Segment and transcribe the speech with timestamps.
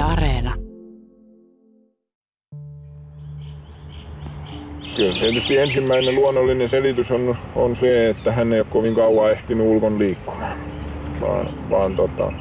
[0.00, 0.54] Yle Areena.
[4.96, 9.66] Kyllä tietysti ensimmäinen luonnollinen selitys on, on se, että hän ei ole kovin kauan ehtinyt
[9.66, 10.58] ulkon liikkumaan,
[11.20, 12.32] vaan, vaan tota,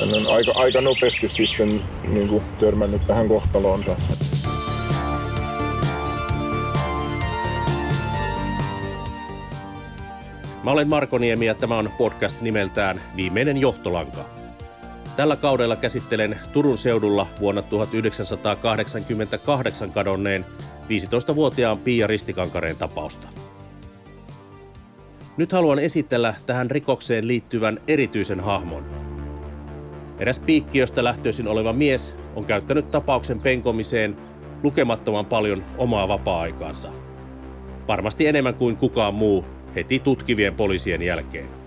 [0.00, 3.96] hän on aika, aika nopeasti sitten niin kuin, törmännyt tähän kohtaloonsa.
[10.64, 14.41] Mä olen Marko Niemi ja tämä on podcast nimeltään Viimeinen johtolanka.
[15.16, 20.44] Tällä kaudella käsittelen Turun seudulla vuonna 1988 kadonneen
[20.82, 23.28] 15-vuotiaan Pia Ristikankareen tapausta.
[25.36, 28.86] Nyt haluan esitellä tähän rikokseen liittyvän erityisen hahmon.
[30.18, 34.16] Eräs piikkiöstä lähtöisin oleva mies on käyttänyt tapauksen penkomiseen
[34.62, 36.92] lukemattoman paljon omaa vapaa-aikaansa.
[37.88, 39.44] Varmasti enemmän kuin kukaan muu
[39.74, 41.61] heti tutkivien poliisien jälkeen.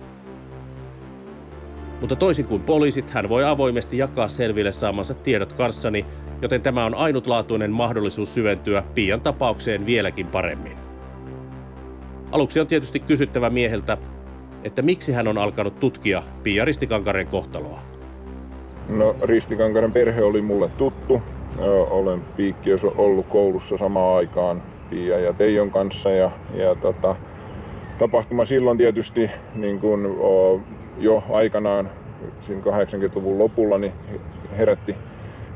[2.00, 6.06] Mutta toisin kuin poliisit, hän voi avoimesti jakaa selville saamansa tiedot kanssani,
[6.42, 10.78] joten tämä on ainutlaatuinen mahdollisuus syventyä Pian tapaukseen vieläkin paremmin.
[12.32, 13.98] Aluksi on tietysti kysyttävä mieheltä,
[14.64, 17.80] että miksi hän on alkanut tutkia Pia Ristikankaren kohtaloa.
[18.88, 21.22] No Ristikankaren perhe oli mulle tuttu.
[21.90, 27.16] Olen piikkiössä ollut koulussa samaan aikaan Pia ja Teijon kanssa ja, ja tota,
[27.98, 30.60] tapahtuma silloin tietysti niin kuin, o,
[30.98, 31.90] jo aikanaan
[32.40, 33.92] siinä 80-luvun lopulla niin
[34.56, 34.96] herätti,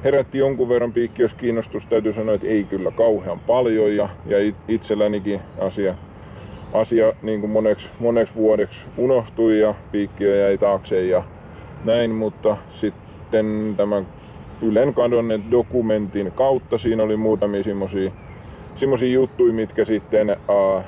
[0.04, 1.86] herätti jonkun verran piikkiös kiinnostus.
[1.86, 5.94] Täytyy sanoa, että ei kyllä kauhean paljon ja, ja itsellänikin asia,
[6.72, 11.22] asia niin kuin moneksi, moneksi vuodeksi unohtui ja piikkiö jäi taakse ja
[11.84, 14.06] näin, mutta sitten tämän
[14.62, 17.62] Ylen kadonneen dokumentin kautta siinä oli muutamia
[18.76, 20.82] semmoisia juttuja, mitkä sitten uh,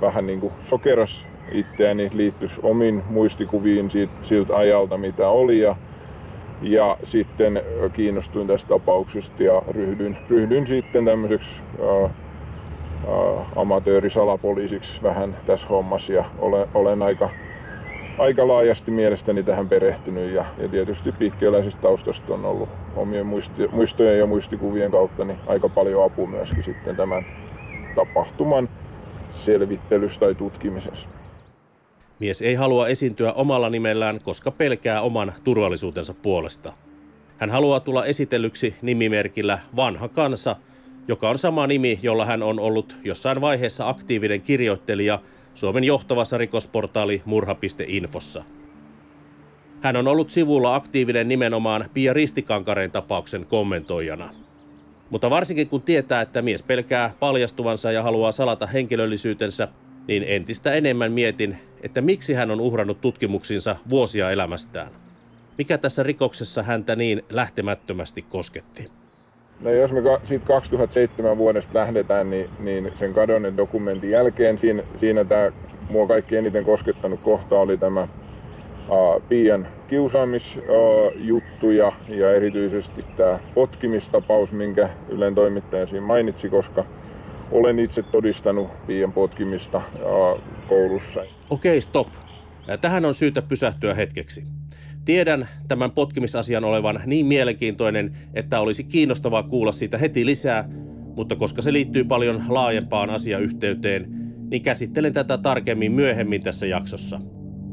[0.00, 5.60] vähän niin kuin sokeras itseäni, liittyisi omin muistikuviin siitä, siltä ajalta, mitä oli.
[5.60, 5.76] Ja,
[6.62, 11.62] ja sitten kiinnostuin tästä tapauksesta ja ryhdyin, ryhdyin sitten tämmöiseksi
[13.56, 17.30] amatöörisalapoliisiksi vähän tässä hommassa ja olen, olen aika,
[18.18, 24.18] aika laajasti mielestäni tähän perehtynyt ja, ja tietysti piikkiöläisestä taustasta on ollut omien muisti, muistojen
[24.18, 27.26] ja muistikuvien kautta niin aika paljon apua myöskin sitten tämän
[27.94, 28.68] tapahtuman
[29.34, 31.08] selvittelyssä tai tutkimisessa.
[32.24, 36.72] Mies ei halua esiintyä omalla nimellään, koska pelkää oman turvallisuutensa puolesta.
[37.38, 40.56] Hän haluaa tulla esitellyksi nimimerkillä Vanha Kansa,
[41.08, 45.18] joka on sama nimi, jolla hän on ollut jossain vaiheessa aktiivinen kirjoittelija
[45.54, 48.44] Suomen johtavassa rikosportaali murha.infossa.
[49.80, 54.30] Hän on ollut sivulla aktiivinen nimenomaan Pia Ristikankareen tapauksen kommentoijana–
[55.10, 59.68] mutta varsinkin kun tietää, että mies pelkää paljastuvansa ja haluaa salata henkilöllisyytensä,
[60.08, 64.88] niin entistä enemmän mietin, että miksi hän on uhrannut tutkimuksinsa vuosia elämästään.
[65.58, 68.90] Mikä tässä rikoksessa häntä niin lähtemättömästi kosketti?
[69.60, 75.24] No jos me siitä 2007 vuodesta lähdetään, niin, niin sen kadonneen dokumentin jälkeen siinä, siinä
[75.24, 75.52] tämä
[75.90, 78.08] mua kaikki eniten koskettanut kohta oli tämä
[79.28, 86.84] Pian kiusaamisjuttu ja, ja erityisesti tämä potkimistapaus, minkä Ylen toimittaja siinä mainitsi, koska
[87.54, 89.82] olen itse todistanut Pian potkimista
[90.68, 91.24] koulussa.
[91.50, 92.08] Okei, stop.
[92.80, 94.44] Tähän on syytä pysähtyä hetkeksi.
[95.04, 100.68] Tiedän tämän potkimisasian olevan niin mielenkiintoinen, että olisi kiinnostavaa kuulla siitä heti lisää,
[101.16, 104.06] mutta koska se liittyy paljon laajempaan asiayhteyteen,
[104.50, 107.20] niin käsittelen tätä tarkemmin myöhemmin tässä jaksossa.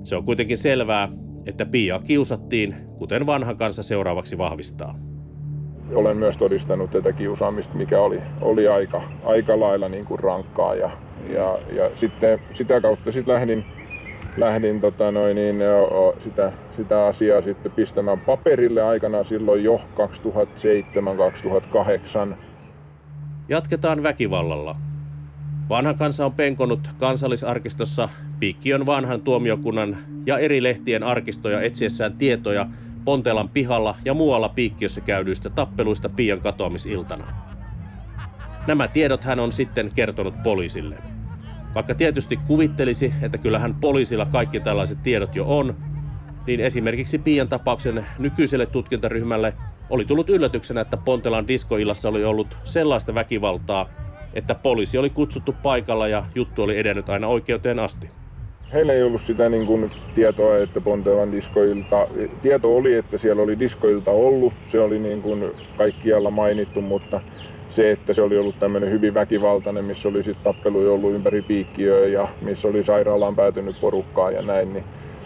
[0.03, 1.09] Se on kuitenkin selvää,
[1.45, 5.10] että Pia kiusattiin, kuten vanha kansa seuraavaksi vahvistaa.
[5.95, 10.75] Olen myös todistanut tätä kiusaamista, mikä oli, oli aika, aika lailla niin kuin rankkaa.
[10.75, 10.89] Ja,
[11.33, 13.65] ja, ja sitten sitä kautta sitten lähdin,
[14.37, 15.55] lähdin tota noin, niin,
[16.23, 19.81] sitä, sitä asiaa sitten pistämään paperille aikana silloin jo
[22.31, 22.35] 2007-2008.
[23.49, 24.75] Jatketaan väkivallalla.
[25.69, 28.09] Vanha kansa on penkonut kansallisarkistossa
[28.39, 32.67] Piikkiön vanhan tuomiokunnan ja eri lehtien arkistoja etsiessään tietoja
[33.05, 37.33] Pontelan pihalla ja muualla Piikkiössä käydyistä tappeluista Pian katoamisiltana.
[38.67, 40.97] Nämä tiedot hän on sitten kertonut poliisille.
[41.75, 45.77] Vaikka tietysti kuvittelisi, että kyllähän poliisilla kaikki tällaiset tiedot jo on,
[46.47, 49.53] niin esimerkiksi Pian tapauksen nykyiselle tutkintaryhmälle
[49.89, 53.89] oli tullut yllätyksenä, että Pontelan diskoillassa oli ollut sellaista väkivaltaa,
[54.33, 58.09] että poliisi oli kutsuttu paikalla ja juttu oli edennyt aina oikeuteen asti.
[58.73, 62.07] Heillä ei ollut sitä niin kuin, tietoa, että Pontevan diskoilta,
[62.41, 67.21] tieto oli, että siellä oli diskoilta ollut, se oli niin kuin kaikkialla mainittu, mutta
[67.69, 72.07] se, että se oli ollut tämmöinen hyvin väkivaltainen, missä oli sitten tappeluja ollut ympäri piikkiöä
[72.07, 74.83] ja missä oli sairaalaan päätynyt porukkaa ja näin, niin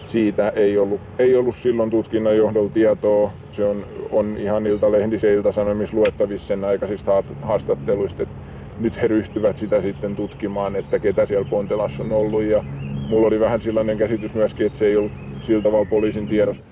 [0.08, 3.32] siitä ei ollut, ei ollut silloin tutkinnan johdolla tietoa.
[3.52, 8.36] Se on, on ihan iltalehdissä ja iltasanomissa luettavissa sen aikaisista haastatteluista, että
[8.80, 12.44] nyt he ryhtyvät sitä sitten tutkimaan, että ketä siellä Pontelassa on ollut.
[12.44, 12.64] Ja
[13.10, 15.12] mulla oli vähän sellainen käsitys myöskin, että se ei ollut
[15.42, 16.63] sillä tavalla poliisin tiedossa.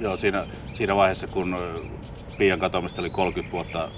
[0.00, 1.56] Joo, siinä, siinä vaiheessa kun
[2.38, 3.88] Pian katoamista oli 30 vuotta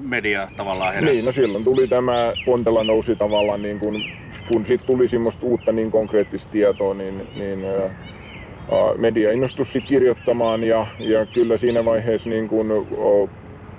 [0.00, 1.12] media tavallaan heräsi.
[1.12, 4.02] Niin, no silloin tuli tämä, Pontela nousi tavallaan niin kuin,
[4.48, 7.90] kun sitten tuli semmoista uutta niin konkreettista tietoa, niin, niin ää,
[8.96, 12.68] media innostui kirjoittamaan ja, ja kyllä siinä vaiheessa niin kuin,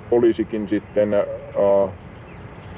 [0.09, 1.23] poliisikin sitten ää,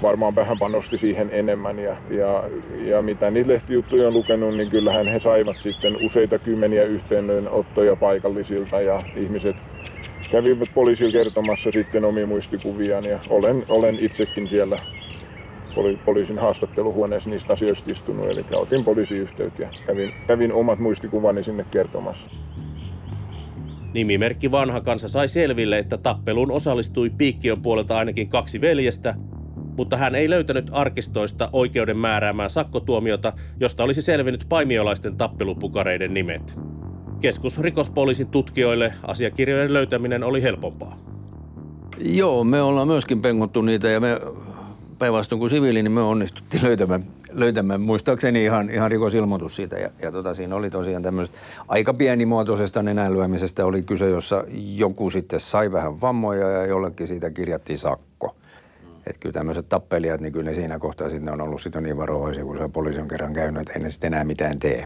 [0.04, 2.44] varmaan vähän panosti siihen enemmän ja, ja,
[2.86, 8.82] ja mitä niitä lehtijuttuja on lukenut, niin kyllähän he saivat sitten useita kymmeniä yhteydenottoja paikallisilta
[8.82, 9.56] ja ihmiset
[10.32, 14.78] kävivät poliisilla kertomassa sitten omia muistikuviaan ja olen, olen itsekin siellä
[15.76, 21.66] poli, poliisin haastatteluhuoneessa niistä asioista istunut, eli otin poliisiyhteyttä ja kävin, kävin omat muistikuvani sinne
[21.72, 22.30] kertomassa.
[23.94, 29.16] Nimimerkki Vanha kansa sai selville, että tappeluun osallistui Piikkiön puolelta ainakin kaksi veljestä,
[29.78, 36.58] mutta hän ei löytänyt arkistoista oikeuden määräämää sakkotuomiota, josta olisi selvinnyt paimiolaisten tappelupukareiden nimet.
[37.20, 40.98] Keskusrikospoliisin tutkijoille asiakirjojen löytäminen oli helpompaa.
[42.00, 44.22] Joo, me ollaan myöskin pengottu niitä ja me
[45.00, 49.76] päinvastoin kuin siviili, niin me onnistuttiin löytämään, löytämään muistaakseni ihan, ihan rikosilmoitus siitä.
[49.80, 51.38] Ja, ja tota, siinä oli tosiaan tämmöistä
[51.68, 54.44] aika pienimuotoisesta nenänlyömisestä oli kyse, jossa
[54.76, 58.36] joku sitten sai vähän vammoja ja jollekin siitä kirjattiin sakko.
[59.08, 62.44] Että kyllä tämmöiset tappelijat, niin kyllä ne siinä kohtaa sitten on ollut sitten niin varovaisia,
[62.44, 64.86] kun se poliisi on kerran käynyt, että ei ne sitten enää mitään tee.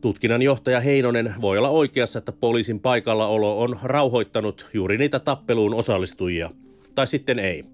[0.00, 6.50] Tutkinnan johtaja Heinonen voi olla oikeassa, että poliisin paikallaolo on rauhoittanut juuri niitä tappeluun osallistujia.
[6.94, 7.64] Tai sitten ei.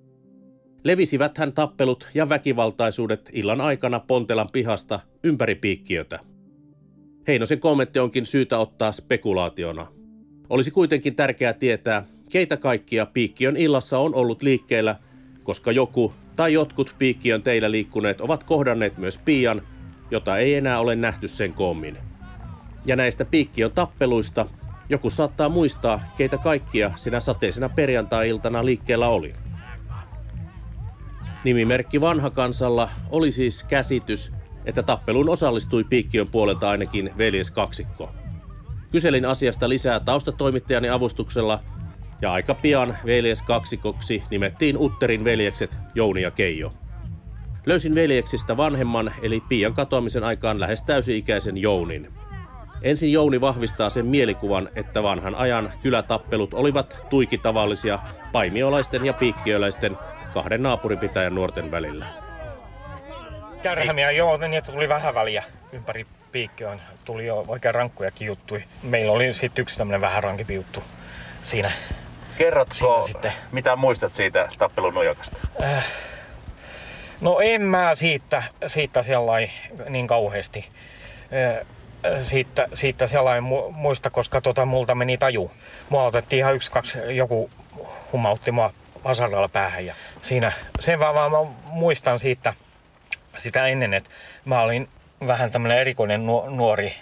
[0.84, 6.18] Levisivät hän tappelut ja väkivaltaisuudet illan aikana Pontelan pihasta ympäri piikkiötä.
[7.26, 9.86] Heinosen kommentti onkin syytä ottaa spekulaationa.
[10.50, 14.96] Olisi kuitenkin tärkeää tietää, keitä kaikkia piikkiön illassa on ollut liikkeellä,
[15.44, 19.62] koska joku tai jotkut piikkiön teillä liikkuneet ovat kohdanneet myös Pian,
[20.10, 21.98] jota ei enää ole nähty sen kommin.
[22.86, 24.46] Ja näistä piikkiön tappeluista
[24.88, 29.34] joku saattaa muistaa, keitä kaikkia sinä sateisena perjantai-iltana liikkeellä oli.
[31.44, 34.32] Nimimerkki vanha kansalla oli siis käsitys,
[34.64, 38.12] että tappeluun osallistui piikkiön puolelta ainakin veljes kaksikko.
[38.90, 41.60] Kyselin asiasta lisää taustatoimittajani avustuksella
[42.24, 46.72] ja aika pian veljes kaksikoksi nimettiin Utterin veljekset Jouni ja Keijo.
[47.66, 52.08] Löysin veljeksistä vanhemman eli Pian katoamisen aikaan lähes täysi-ikäisen Jounin.
[52.82, 57.98] Ensin Jouni vahvistaa sen mielikuvan, että vanhan ajan kylätappelut olivat tuiki tavallisia
[58.32, 59.98] paimiolaisten ja piikkiöläisten
[60.34, 62.06] kahden naapuripitäjän nuorten välillä.
[63.62, 66.80] Kärhämiä joo, niin että tuli vähän väliä ympäri piikkiön.
[67.04, 68.64] Tuli jo oikein rankkujakin juttuja.
[68.82, 70.82] Meillä oli sitten yksi tämmöinen vähän rankimpi juttu
[71.42, 71.70] siinä.
[72.36, 73.32] Kerrotko, sitten.
[73.52, 75.36] mitä muistat siitä tappelun nojakasta?
[75.62, 75.84] Äh,
[77.22, 79.50] no en mä siitä, siitä sellainen
[79.88, 80.68] niin kauheasti.
[81.58, 81.66] Äh,
[82.20, 85.50] siitä, siitä sellainen muista, koska tota, multa meni taju.
[85.88, 87.50] Mua otettiin ihan yksi, kaksi, joku
[88.12, 88.72] humautti mua
[89.04, 89.86] vasaralla päähän.
[89.86, 92.54] Ja siinä, sen vaan, vaan mä muistan siitä
[93.36, 94.10] sitä ennen, että
[94.44, 94.88] mä olin
[95.26, 96.94] vähän tämmöinen erikoinen nuori,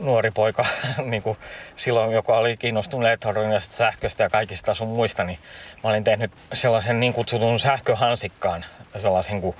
[0.00, 0.64] nuori poika,
[1.04, 1.38] niin kuin
[1.76, 5.38] silloin, joka oli kiinnostunut elektroniasta sähköstä ja kaikista sun muista, niin
[5.84, 8.64] mä olin tehnyt sellaisen niin kutsutun sähköhansikkaan,
[8.96, 9.56] sellaisen kuin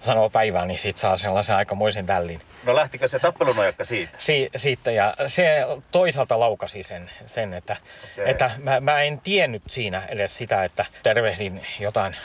[0.00, 2.40] sanoo päivään, niin sit saa sellaisen aikamoisen tällin.
[2.64, 4.12] No lähtikö se tappelunojakka siitä?
[4.18, 7.76] Si- siitä ja se toisaalta laukasi sen, sen että,
[8.12, 8.30] okay.
[8.30, 12.16] että mä, mä, en tiennyt siinä edes sitä, että tervehdin jotain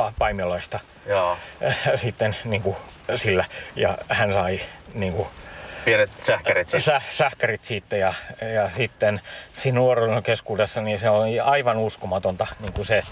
[0.00, 1.36] pa- paimioloista Joo.
[1.94, 2.76] sitten niin kuin,
[3.16, 3.44] sillä
[3.76, 4.60] ja hän sai
[4.94, 5.28] niin kuin,
[5.84, 6.84] Pienet sähkärit siitä.
[6.84, 8.14] Sä, sähkärit siitä ja,
[8.54, 9.20] ja sitten
[9.52, 13.02] siinä nuoruuden keskuudessa niin se oli aivan uskomatonta niin kuin se,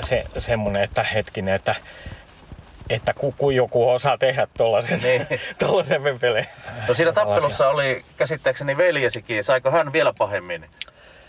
[0.00, 1.74] se semmoinen, että hetkinen, että
[2.90, 5.26] että kuku joku osaa tehdä tuollaisen niin.
[6.20, 6.46] pele.
[6.88, 9.44] No siinä tappelussa oli käsittääkseni veljesikin.
[9.44, 10.66] Saiko hän vielä pahemmin?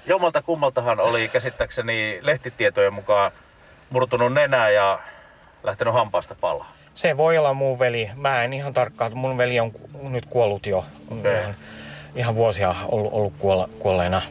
[0.06, 3.32] Jommalta kummaltahan oli käsittääkseni lehtitietojen mukaan
[3.90, 5.00] murtunut nenää ja
[5.64, 6.77] lähtenyt hampaasta palaa.
[6.98, 8.10] Se voi olla mun veli.
[8.16, 9.18] Mä en ihan tarkkaan.
[9.18, 9.72] Mun veli on
[10.10, 10.86] nyt kuollut jo.
[11.20, 11.38] Okay.
[11.40, 11.56] Ihan,
[12.16, 13.34] ihan vuosia ollut, ollut
[13.80, 14.22] kuolleena.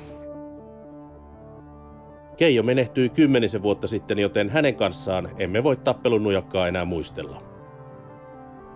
[2.36, 7.42] Keijo menehtyi kymmenisen vuotta sitten, joten hänen kanssaan emme voi tappelun nujakkaa enää muistella.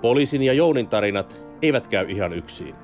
[0.00, 2.74] Poliisin ja Jounin tarinat eivät käy ihan yksin.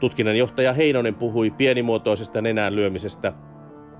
[0.00, 3.32] Tutkinnanjohtaja Heinonen puhui pienimuotoisesta nenään lyömisestä,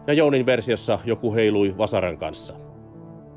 [0.07, 2.66] ja Jounin versiossa joku heilui vasaran kanssa.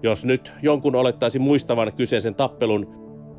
[0.04, 2.88] Jos nyt jonkun olettaisi muistavan kyseisen tappelun,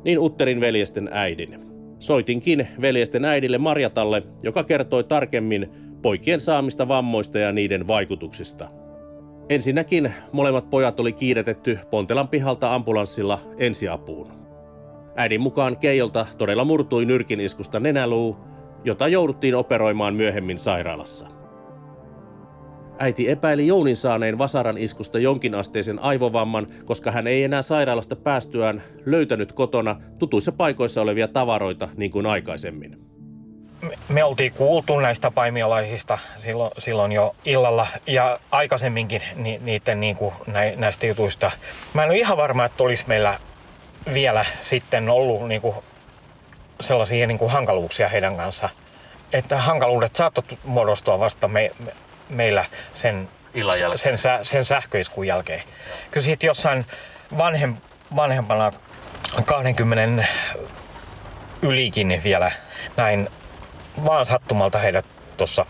[0.05, 1.59] niin Utterin veljesten äidin.
[1.99, 5.69] Soitinkin veljesten äidille Marjatalle, joka kertoi tarkemmin
[6.01, 8.67] poikien saamista vammoista ja niiden vaikutuksista.
[9.49, 14.31] Ensinnäkin molemmat pojat oli kiiretetty Pontelan pihalta ambulanssilla ensiapuun.
[15.15, 18.37] Äidin mukaan Keijolta todella murtui nyrkin iskusta nenäluu,
[18.83, 21.40] jota jouduttiin operoimaan myöhemmin sairaalassa.
[23.03, 29.53] Äiti epäili Jounin saaneen vasaran iskusta jonkinasteisen aivovamman, koska hän ei enää sairaalasta päästyään löytänyt
[29.53, 32.97] kotona tutuissa paikoissa olevia tavaroita niin kuin aikaisemmin.
[33.81, 40.15] Me, me oltiin kuultu näistä paimiolaisista silloin, silloin jo illalla ja aikaisemminkin ni, niiden niin
[40.15, 40.33] kuin
[40.75, 41.51] näistä jutuista.
[41.93, 43.39] Mä en ole ihan varma, että olisi meillä
[44.13, 45.75] vielä sitten ollut niin kuin
[46.81, 48.69] sellaisia niin kuin hankaluuksia heidän kanssa.
[49.33, 51.93] Että hankaluudet saattavat muodostua vasta me, me,
[52.31, 53.29] meillä sen,
[53.95, 55.63] sen, sen, sen sähköiskun jälkeen.
[56.11, 56.85] Kyllä siitä jossain
[57.37, 57.75] vanhem,
[58.15, 58.71] vanhempana
[59.45, 60.25] 20
[61.61, 62.51] ylikin vielä
[62.97, 63.29] näin
[64.05, 65.05] vaan sattumalta heidät
[65.37, 65.65] tuossa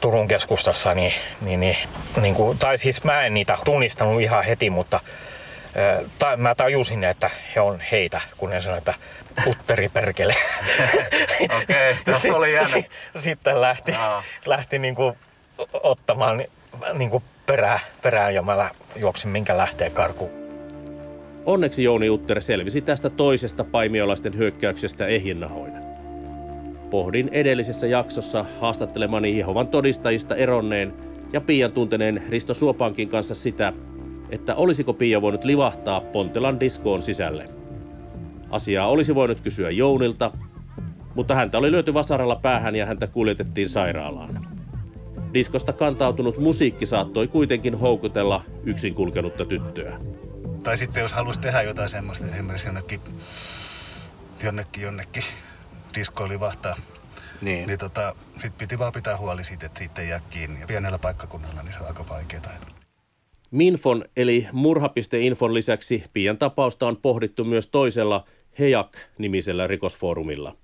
[0.00, 1.76] Turun keskustassa, niin, niin, niin,
[2.20, 5.00] niin kuin, tai siis mä en niitä tunnistanut ihan heti, mutta
[6.18, 9.00] ta, mä tajusin, että he on heitä, kun he sanoivat, että
[9.44, 10.34] putteri perkele.
[11.62, 12.82] Okei, okay, oli jännä.
[13.18, 13.94] Sitten lähti,
[14.46, 15.16] lähti niin kuin
[15.82, 16.44] ottamaan
[16.94, 20.30] niin kuin perää, perään ja mä juoksin minkä lähtee karkuun.
[21.46, 25.72] Onneksi Jouni Utter selvisi tästä toisesta paimiolaisten hyökkäyksestä ehjinnahoin.
[26.90, 30.92] Pohdin edellisessä jaksossa haastattelemani Jehovan todistajista eronneen
[31.32, 33.72] ja Pian tunteneen Risto Suopankin kanssa sitä,
[34.30, 37.48] että olisiko Pia voinut livahtaa Pontelan diskoon sisälle.
[38.50, 40.30] Asiaa olisi voinut kysyä Jounilta,
[41.14, 44.57] mutta häntä oli lyöty vasaralla päähän ja häntä kuljetettiin sairaalaan.
[45.34, 49.98] Diskosta kantautunut musiikki saattoi kuitenkin houkutella yksin kulkenutta tyttöä.
[50.62, 53.00] Tai sitten jos haluaisi tehdä jotain semmoista, esimerkiksi jonnekin,
[54.44, 55.24] jonnekin, jonnekin
[55.94, 56.76] diskoon livahtaa,
[57.40, 60.60] niin, niin tota, sit piti vaan pitää huoli siitä, että siitä ei jää kiinni.
[60.60, 62.42] Ja pienellä paikkakunnalla niin se on aika vaikeaa.
[63.50, 68.24] Minfon eli murha.infon lisäksi Pian tapausta on pohdittu myös toisella
[68.58, 70.56] Hejak-nimisellä rikosfoorumilla.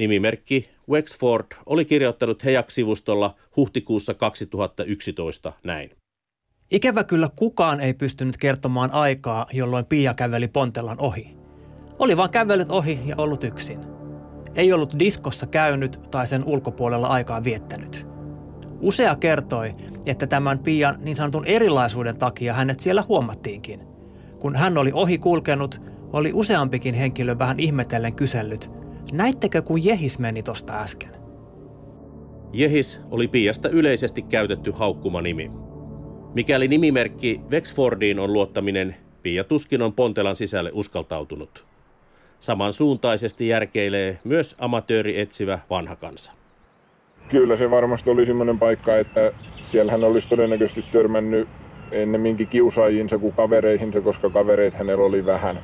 [0.00, 5.90] Nimimerkki Wexford oli kirjoittanut Hejak-sivustolla huhtikuussa 2011 näin.
[6.70, 11.36] Ikävä kyllä kukaan ei pystynyt kertomaan aikaa, jolloin Pia käveli Pontelan ohi.
[11.98, 13.80] Oli vaan kävellyt ohi ja ollut yksin.
[14.54, 18.06] Ei ollut diskossa käynyt tai sen ulkopuolella aikaa viettänyt.
[18.80, 19.74] Usea kertoi,
[20.06, 23.80] että tämän Pian niin sanotun erilaisuuden takia hänet siellä huomattiinkin.
[24.38, 25.80] Kun hän oli ohi kulkenut,
[26.12, 28.79] oli useampikin henkilö vähän ihmetellen kysellyt,
[29.12, 31.10] näittekö kun Jehis meni tosta äsken?
[32.52, 35.50] Jehis oli Piasta yleisesti käytetty haukkuma nimi.
[36.34, 41.64] Mikäli nimimerkki Wexfordiin on luottaminen, Pia tuskin on Pontelan sisälle uskaltautunut.
[42.40, 46.32] Samansuuntaisesti järkeilee myös amatööri etsivä vanha kansa.
[47.28, 51.48] Kyllä se varmasti oli semmoinen paikka, että siellä hän olisi todennäköisesti törmännyt
[51.92, 55.58] ennemminkin kiusaajiinsa kuin kavereihinsa, koska kavereit hänellä oli vähän.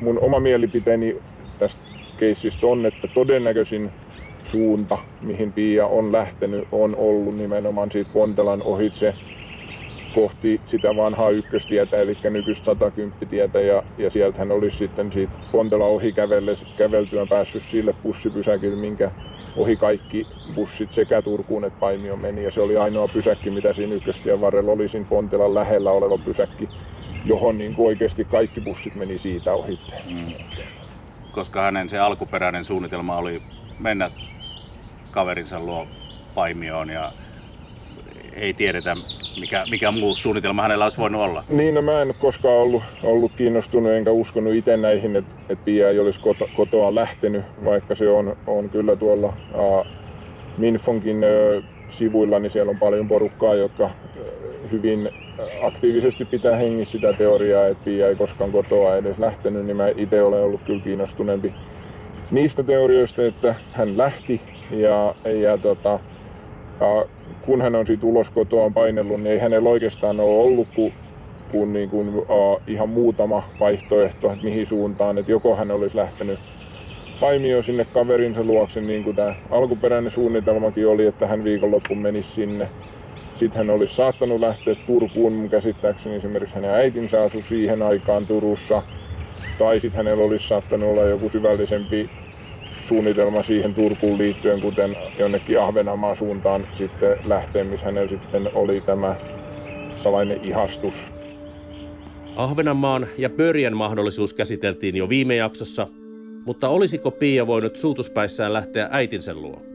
[0.00, 1.16] Mun oma mielipiteeni
[1.58, 1.82] tästä
[2.22, 3.90] keissistä on, että todennäköisin
[4.44, 9.14] suunta, mihin Pia on lähtenyt, on ollut nimenomaan siitä Pontelan ohitse
[10.14, 15.32] kohti sitä vanhaa ykköstietä, eli nykyistä 110 tietä, ja, ja sieltä hän olisi sitten siitä
[15.52, 16.14] Pontela ohi
[16.76, 19.10] käveltyä päässyt sille bussipysäkille, minkä
[19.56, 22.44] ohi kaikki bussit sekä Turkuun että Paimio meni.
[22.44, 26.68] Ja se oli ainoa pysäkki, mitä siinä ykköstien varrella oli siinä Pontelan lähellä oleva pysäkki,
[27.24, 29.78] johon niin oikeasti kaikki bussit meni siitä ohi.
[30.10, 30.81] Mm.
[31.32, 33.42] Koska hänen se alkuperäinen suunnitelma oli
[33.80, 34.10] mennä
[35.10, 35.86] kaverinsa luo
[36.34, 37.12] Paimioon ja
[38.36, 38.96] ei tiedetä,
[39.40, 41.44] mikä, mikä muu suunnitelma hänellä olisi voinut olla.
[41.48, 45.88] Niin, no mä en koskaan ollut, ollut kiinnostunut enkä uskonut itse näihin, että et Pia
[45.88, 49.86] ei olisi koto, kotoa lähtenyt, vaikka se on, on kyllä tuolla uh,
[50.58, 53.90] Minfonkin uh, sivuilla, niin siellä on paljon porukkaa, jotka
[54.72, 55.08] hyvin
[55.62, 60.22] aktiivisesti pitää hengissä sitä teoriaa, että Pia ei koskaan kotoa edes lähtenyt, niin mä itse
[60.22, 61.54] olen ollut kyllä kiinnostuneempi
[62.30, 65.98] niistä teorioista, että hän lähti ja, ja tota,
[67.42, 70.92] kun hän on siitä ulos kotoaan painellut, niin ei hänellä oikeastaan ole ollut kuin,
[71.52, 75.18] kuin, niin kuin uh, ihan muutama vaihtoehto, että mihin suuntaan.
[75.18, 76.38] Että joko hän olisi lähtenyt
[77.20, 82.68] paimio sinne kaverinsa luokse, niin kuin tämä alkuperäinen suunnitelmakin oli, että hän viikonloppuun menisi sinne.
[83.36, 88.82] Sitten hän olisi saattanut lähteä Turkuun, mun käsittääkseni esimerkiksi hänen äitinsä asui siihen aikaan Turussa.
[89.58, 92.10] Tai sitten hänellä olisi saattanut olla joku syvällisempi
[92.88, 99.16] suunnitelma siihen Turkuun liittyen, kuten jonnekin Ahvenanmaan suuntaan sitten lähteen, missä hänellä sitten oli tämä
[99.96, 100.94] salainen ihastus.
[102.36, 105.86] Ahvenanmaan ja Pörjen mahdollisuus käsiteltiin jo viime jaksossa,
[106.46, 109.71] Mutta olisiko Pia voinut suutuspäissään lähteä äitinsä luo?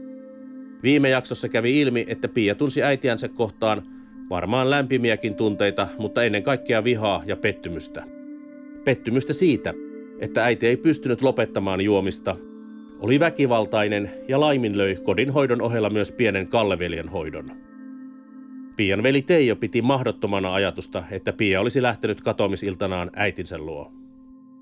[0.82, 3.82] Viime jaksossa kävi ilmi, että Pia tunsi äitiänsä kohtaan
[4.30, 8.04] varmaan lämpimiäkin tunteita, mutta ennen kaikkea vihaa ja pettymystä.
[8.84, 9.74] Pettymystä siitä,
[10.18, 12.36] että äiti ei pystynyt lopettamaan juomista,
[13.00, 17.52] oli väkivaltainen ja laiminlöi kodin hoidon ohella myös pienen Kalleveljen hoidon.
[18.76, 23.97] Pian veli Teijo piti mahdottomana ajatusta, että Pia olisi lähtenyt katoamisiltanaan äitinsä luo.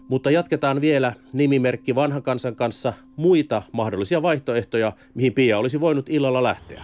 [0.09, 6.43] Mutta jatketaan vielä nimimerkki vanha kansan kanssa muita mahdollisia vaihtoehtoja, mihin Pia olisi voinut illalla
[6.43, 6.83] lähteä.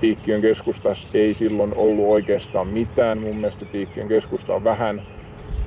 [0.00, 3.20] Piikkiön keskustassa ei silloin ollut oikeastaan mitään.
[3.20, 5.02] Mun mielestä Piikkiön keskusta on vähän,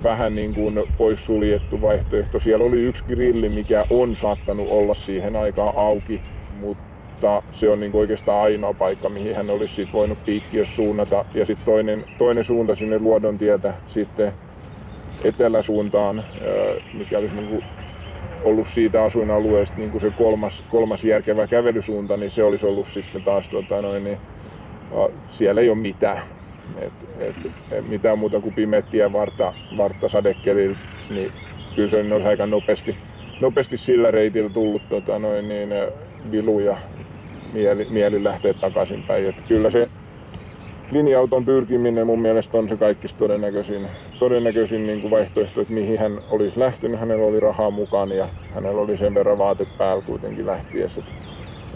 [0.03, 2.39] vähän niin kuin poissuljettu vaihtoehto.
[2.39, 6.21] Siellä oli yksi grilli, mikä on saattanut olla siihen aikaan auki,
[6.59, 11.25] mutta se on niin kuin oikeastaan ainoa paikka, mihin hän olisi sit voinut Piikkiössä suunnata.
[11.33, 14.31] Ja sitten toinen, toinen suunta sinne Luodon tietä sitten
[15.23, 16.23] eteläsuuntaan,
[16.93, 17.63] mikä olisi niin kuin
[18.43, 23.23] ollut siitä asuinalueesta niin kuin se kolmas, kolmas järkevä kävelysuunta, niin se olisi ollut sitten
[23.23, 24.17] taas, tota noin, niin,
[25.29, 26.21] siellä ei ole mitään.
[26.77, 27.35] Et, et,
[27.71, 30.77] et mitään muuta kuin pimettiä varta, varta sadekelillä,
[31.09, 31.31] niin
[31.75, 32.97] kyllä se olisi aika nopeasti,
[33.41, 35.69] nopeasti sillä reitillä tullut tota noin, niin,
[36.31, 36.77] vilu ja
[37.53, 39.29] mieli, mieli lähteä takaisinpäin.
[39.29, 39.89] Et kyllä se
[40.91, 43.87] linja-auton pyrkiminen mun mielestä on se kaikista todennäköisin,
[44.19, 46.99] todennäköisin niin kuin vaihtoehto, että mihin hän olisi lähtenyt.
[46.99, 51.01] Hänellä oli rahaa mukaan ja hänellä oli sen verran vaatet päällä kuitenkin lähtiessä.
[51.01, 51.11] Että,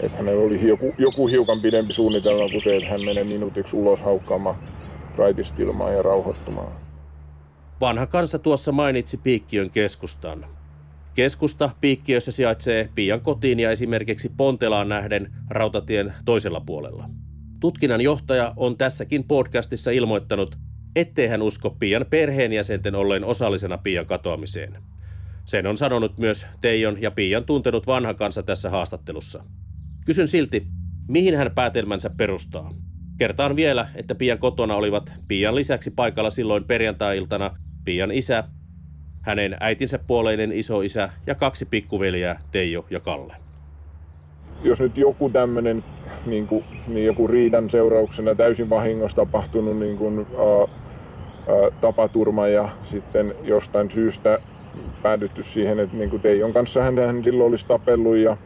[0.00, 4.00] että hänellä oli joku, joku hiukan pidempi suunnitelma kuin se, että hän menee minuutiksi ulos
[4.00, 4.56] haukkaamaan
[5.16, 6.72] raitistilmaa ja rauhoittumaan.
[7.80, 10.46] Vanha kansa tuossa mainitsi Piikkiön keskustan.
[11.14, 17.04] Keskusta Piikkiössä sijaitsee Pian kotiin ja esimerkiksi Pontelaan nähden rautatien toisella puolella.
[17.60, 20.56] Tutkinnan johtaja on tässäkin podcastissa ilmoittanut,
[20.96, 24.82] ettei hän usko Pian perheenjäsenten olleen osallisena Pian katoamiseen.
[25.44, 29.44] Sen on sanonut myös Teijon ja Pian tuntenut vanha kansa tässä haastattelussa.
[30.06, 30.66] Kysyn silti,
[31.08, 32.74] mihin hän päätelmänsä perustaa.
[33.18, 38.44] Kertaan vielä, että Pian kotona olivat Pian lisäksi paikalla silloin perjantai-iltana Pian isä,
[39.22, 43.49] hänen äitinsä puoleinen isoisä ja kaksi pikkuveliä Teijo ja Kalle
[44.62, 45.84] jos nyt joku tämmöinen
[46.26, 50.60] niin kuin, niin joku riidan seurauksena täysin vahingossa tapahtunut niin kuin, ää,
[51.54, 54.38] ää, tapaturma ja sitten jostain syystä
[55.02, 58.36] päädytty siihen, että niin kuin Teijon kanssa hän, hän silloin olisi tapellut ja,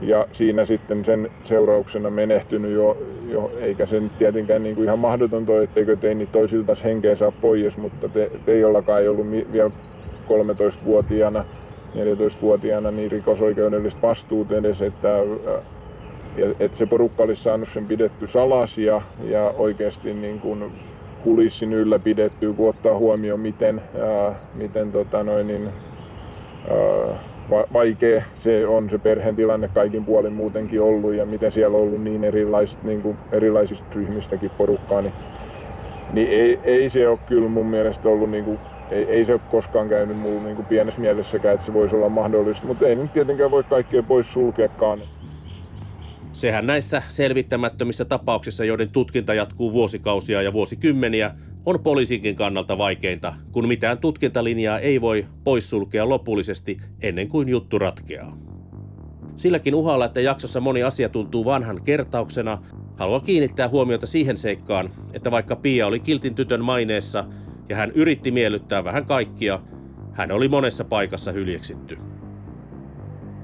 [0.00, 2.96] ja siinä sitten sen seurauksena menehtynyt jo,
[3.28, 8.08] jo eikä sen tietenkään niin kuin ihan mahdotonta, etteikö teini toisilta henkeä saa pois, mutta
[8.08, 9.70] te, Teijollakaan ei ollut vielä
[10.28, 11.44] 13-vuotiaana
[11.96, 15.08] 14-vuotiaana niin rikosoikeudellista vastuut edes, että,
[16.60, 19.02] että se porukka olisi saanut sen pidetty salas ja,
[19.56, 20.72] oikeasti niin kuin
[21.24, 25.68] kulissin ylläpidettyä, kun ottaa huomioon, miten, ää, miten tota noin, niin,
[26.70, 27.18] ää,
[27.72, 32.02] vaikea se on se perheen tilanne kaikin puolin muutenkin ollut ja miten siellä on ollut
[32.02, 35.12] niin erilaiset, niin kuin erilaisista ryhmistäkin porukkaa, niin,
[36.12, 38.58] niin ei, ei se ole kyllä mun mielestä ollut niin kuin
[38.90, 42.08] ei, ei se ole koskaan käynyt mulla niin kuin pienessä mielessäkään, että se voisi olla
[42.08, 45.02] mahdollista, mutta ei nyt tietenkään voi kaikkea pois sulkeakaan.
[46.32, 51.30] Sehän näissä selvittämättömissä tapauksissa, joiden tutkinta jatkuu vuosikausia ja vuosikymmeniä,
[51.66, 58.38] on poliisinkin kannalta vaikeinta, kun mitään tutkintalinjaa ei voi poissulkea lopullisesti ennen kuin juttu ratkeaa.
[59.34, 62.58] Silläkin uhalla, että jaksossa moni asia tuntuu vanhan kertauksena,
[62.96, 67.24] haluan kiinnittää huomiota siihen seikkaan, että vaikka Pia oli kiltin tytön maineessa–
[67.68, 69.60] ja hän yritti miellyttää vähän kaikkia,
[70.12, 71.98] hän oli monessa paikassa hyljeksitty.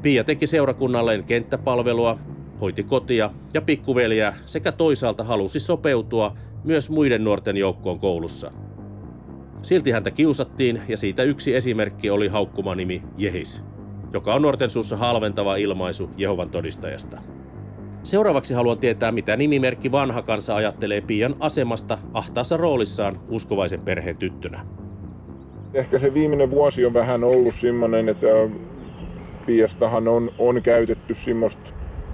[0.02, 2.18] Pia teki seurakunnalleen kenttäpalvelua,
[2.60, 8.52] hoiti kotia ja pikkuveliä sekä toisaalta halusi sopeutua myös muiden nuorten joukkoon koulussa.
[9.62, 13.62] Silti häntä kiusattiin ja siitä yksi esimerkki oli haukkumanimi Jehis,
[14.12, 17.20] joka on nuorten suussa halventava ilmaisu Jehovan todistajasta.
[18.04, 24.66] Seuraavaksi haluan tietää, mitä nimimerkki vanha kansa ajattelee Pian asemasta ahtaassa roolissaan uskovaisen perheen tyttönä.
[25.74, 28.26] Ehkä se viimeinen vuosi on vähän ollut semmoinen, että
[29.46, 31.70] Piastahan on, on käytetty semmoista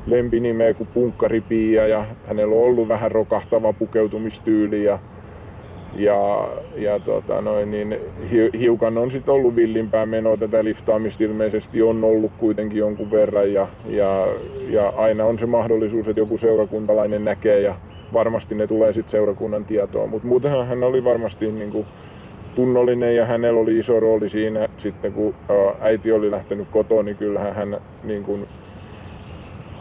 [0.07, 4.99] lempinimeä kuin Punkkari Pia ja hänellä on ollut vähän rokahtava pukeutumistyyli ja
[5.95, 7.97] ja, ja tota noin, niin
[8.59, 10.37] hiukan on sitten ollut villimpää menoa.
[10.37, 14.27] Tätä liftaamista ilmeisesti on ollut kuitenkin jonkun verran ja, ja,
[14.69, 17.75] ja aina on se mahdollisuus, että joku seurakuntalainen näkee ja
[18.13, 20.11] varmasti ne tulee sitten seurakunnan tietoon.
[20.11, 21.87] Mutta muutenhan hän oli varmasti niin kuin,
[22.55, 25.35] tunnollinen ja hänellä oli iso rooli siinä sitten kun
[25.81, 28.49] äiti oli lähtenyt kotoa, niin kyllähän hän niin kuin,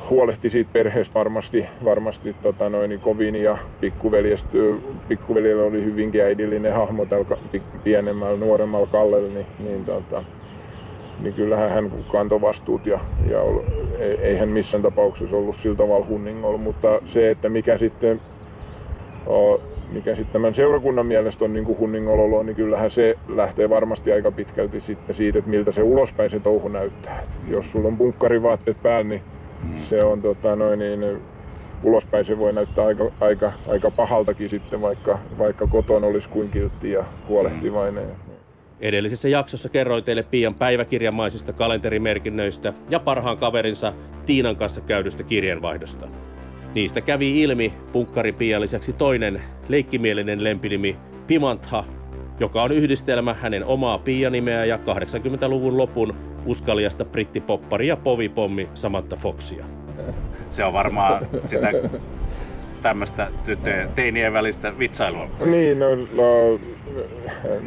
[0.10, 3.58] huolehti siitä perheestä varmasti, varmasti tota noin, kovin ja
[5.08, 7.38] pikkuveljellä oli hyvinkin äidillinen hahmo tällä
[7.84, 10.24] pienemmällä, nuoremmalla Kallella, niin, niin tota,
[11.20, 13.39] niin kyllähän hän kantoi vastuut ja, ja
[14.00, 18.22] ei hän missään tapauksessa ollut sillä tavalla hunningolla, mutta se, että mikä sitten
[19.91, 24.80] mikä sitten tämän seurakunnan mielestä on niin kuin niin kyllähän se lähtee varmasti aika pitkälti
[24.80, 27.22] sitten siitä, että miltä se ulospäin se touhu näyttää.
[27.22, 29.22] Et jos sulla on bunkkarivaatteet päällä, niin
[29.89, 31.22] se on tota, noin, niin,
[31.84, 36.91] ulospäin se voi näyttää aika, aika, aika pahaltakin sitten, vaikka, vaikka kotona olisi kuin kiltti
[36.91, 38.08] ja huolehtivainen.
[38.80, 43.93] Edellisessä jaksossa kerroin teille Pian päiväkirjamaisista kalenterimerkinnöistä ja parhaan kaverinsa
[44.26, 46.08] Tiinan kanssa käydystä kirjanvaihdosta.
[46.76, 51.84] Niistä kävi ilmi punkkari Pian lisäksi toinen leikkimielinen lempinimi Pimantha,
[52.39, 56.15] joka on yhdistelmä hänen omaa Pia-nimeä ja 80-luvun lopun
[56.48, 59.66] uskaliasta brittipopparia povipommi Samantha Foxia.
[60.50, 61.72] Se on varmaan sitä
[62.82, 65.28] tämmöistä tyttöjen teinien välistä vitsailua.
[65.46, 66.60] Niin, no, no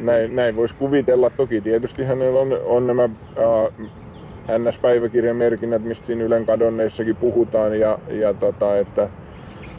[0.02, 1.30] näin, näin voisi kuvitella.
[1.30, 3.72] Toki tietysti hänellä on, on nämä uh,
[4.58, 7.80] NS-päiväkirjan merkinnät, mistä siinä Ylen kadonneissakin puhutaan.
[7.80, 9.08] Ja, ja tota, että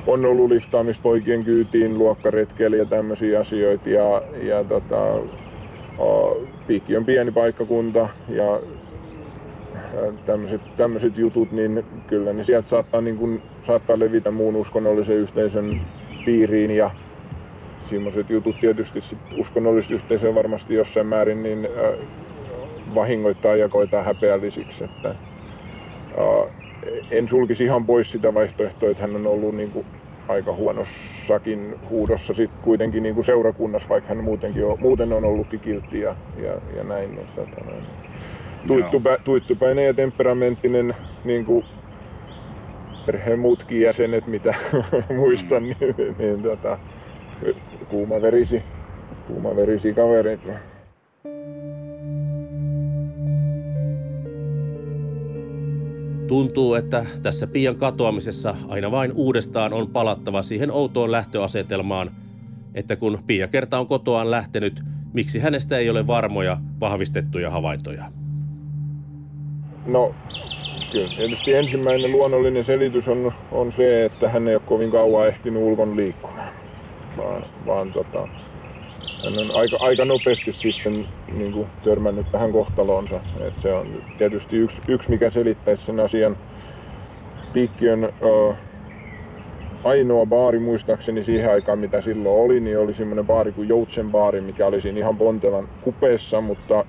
[0.08, 3.90] on ollut liftaamispoikien kyytiin, luokkaretkeli ja tämmöisiä asioita.
[3.90, 5.16] Ja, ja tota,
[5.98, 8.60] uh, Piikki on pieni paikkakunta ja
[10.78, 15.82] tämmöiset, jutut, niin kyllä ne sieltä saattaa, niin kuin, saattaa levitä muun uskonnollisen yhteisön
[16.26, 16.92] piiriin ja
[17.90, 19.00] semmoiset jutut tietysti
[19.38, 22.08] uskonnolliset yhteisöä varmasti jossain määrin niin äh,
[22.96, 24.84] vahingoittaa ja koetaan häpeällisiksi.
[24.84, 25.16] Että, äh,
[27.12, 29.86] en sulkisi ihan pois sitä vaihtoehtoa, että hän on ollut niin kuin,
[30.28, 35.60] aika huonossakin huudossa sit kuitenkin niin kuin seurakunnassa, vaikka hän muutenkin on, muuten on ollutkin
[35.60, 37.18] kiltti ja, ja, ja näin.
[37.18, 38.01] Että, tota, noin
[38.68, 40.96] tuittupä, tuittupäinen ja temperamenttinen
[41.26, 41.66] niin kuin
[43.06, 44.56] perheen muutkin jäsenet, mitä
[45.16, 46.78] muistan, niin, niin, niin tota,
[47.90, 48.64] kuumaverisi,
[49.28, 50.52] kuumaverisi kaverit.
[56.28, 62.12] Tuntuu, että tässä Pian katoamisessa aina vain uudestaan on palattava siihen outoon lähtöasetelmaan,
[62.74, 64.82] että kun Pia kerta on kotoaan lähtenyt,
[65.14, 68.21] miksi hänestä ei ole varmoja, vahvistettuja havaintoja.
[69.86, 70.12] No,
[70.92, 75.64] kyllä tietysti ensimmäinen luonnollinen selitys on, on se, että hän ei ole kovin kauan ehtinyt
[75.64, 76.50] ulkon liikkumaan.
[77.18, 78.28] Vaan, vaan tota,
[79.24, 83.20] hän on aika, aika nopeasti sitten niin kuin, törmännyt tähän kohtaloonsa.
[83.40, 86.38] Et se on tietysti yksi, yksi mikä selittäisi sen asian.
[87.54, 88.54] Piikkiön ö,
[89.84, 94.42] ainoa baari muistaakseni siihen aikaan, mitä silloin oli, niin oli semmoinen baari kuin Joutsen baari,
[94.42, 96.86] mikä oli siinä ihan Pontelan kupeessa, mutta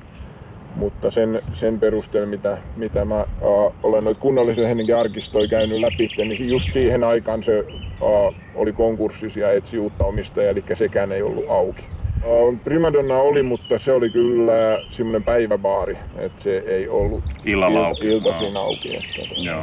[0.77, 6.09] mutta sen, sen perusteella, mitä, mitä mä uh, olen noita kunnallisen Henningin arkistoja käynyt läpi,
[6.17, 7.65] niin just siihen aikaan se
[8.01, 11.83] uh, oli konkurssissa ja etsi uutta omistajaa, eli sekään ei ollut auki.
[12.25, 14.53] Uh, Primadonna oli, mutta se oli kyllä
[14.91, 18.09] semmoinen päiväbaari, että se ei ollut Illalla auki.
[18.09, 18.97] iltaisin auki.
[18.97, 19.63] Että, Joo.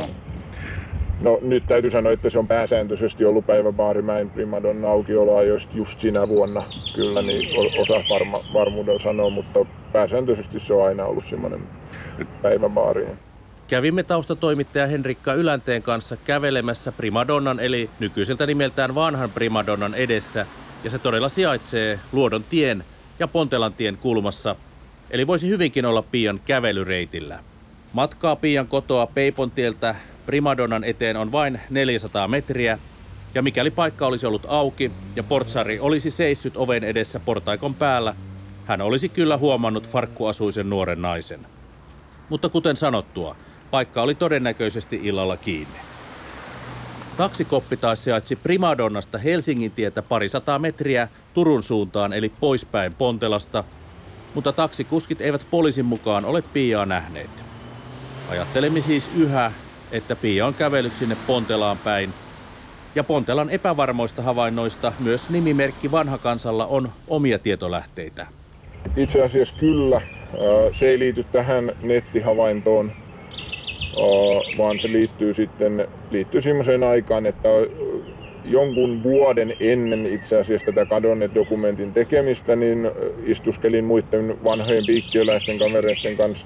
[1.21, 4.01] No nyt täytyy sanoa, että se on pääsääntöisesti ollut päiväbaari.
[4.01, 6.63] Mä en Primadonna aukioloajoista just sinä vuonna
[6.95, 9.59] kyllä, niin osas varma, varmuudella sanoa, mutta
[9.91, 11.61] pääsääntöisesti se on aina ollut semmoinen
[12.41, 13.07] päiväbaari.
[13.67, 20.45] Kävimme taustatoimittaja Henrikka Ylänteen kanssa kävelemässä Primadonnan eli nykyiseltä nimeltään vanhan Primadonnan edessä
[20.83, 22.83] ja se todella sijaitsee Luodon tien
[23.19, 24.55] ja Pontelan tien kulmassa,
[25.11, 27.39] eli voisi hyvinkin olla Pian kävelyreitillä.
[27.93, 29.95] Matkaa Pian kotoa Peipontieltä
[30.29, 32.79] Primadonnan eteen on vain 400 metriä,
[33.35, 38.15] ja mikäli paikka olisi ollut auki ja portsari olisi seissyt oven edessä portaikon päällä,
[38.65, 41.47] hän olisi kyllä huomannut farkkuasuisen nuoren naisen.
[42.29, 43.35] Mutta kuten sanottua,
[43.71, 45.79] paikka oli todennäköisesti illalla kiinni.
[47.17, 53.63] Taksikoppi taas sijaitsi Primadonnasta Helsingin tietä parisataa metriä Turun suuntaan eli poispäin Pontelasta,
[54.33, 57.31] mutta taksikuskit eivät poliisin mukaan ole Piaa nähneet.
[58.29, 59.51] Ajattelemme siis yhä,
[59.91, 62.13] että Pia on kävellyt sinne Pontelaan päin,
[62.95, 68.27] ja Pontelan epävarmoista havainnoista myös nimimerkki Vanha kansalla on omia tietolähteitä.
[68.97, 70.01] Itse asiassa kyllä.
[70.73, 72.91] Se ei liity tähän nettihavaintoon,
[74.57, 77.49] vaan se liittyy sitten liittyy sellaiseen aikaan, että
[78.45, 82.91] jonkun vuoden ennen itse asiassa tätä kadonneet dokumentin tekemistä, niin
[83.25, 86.45] istuskelin muiden vanhojen piikkiöläisten kavereiden kanssa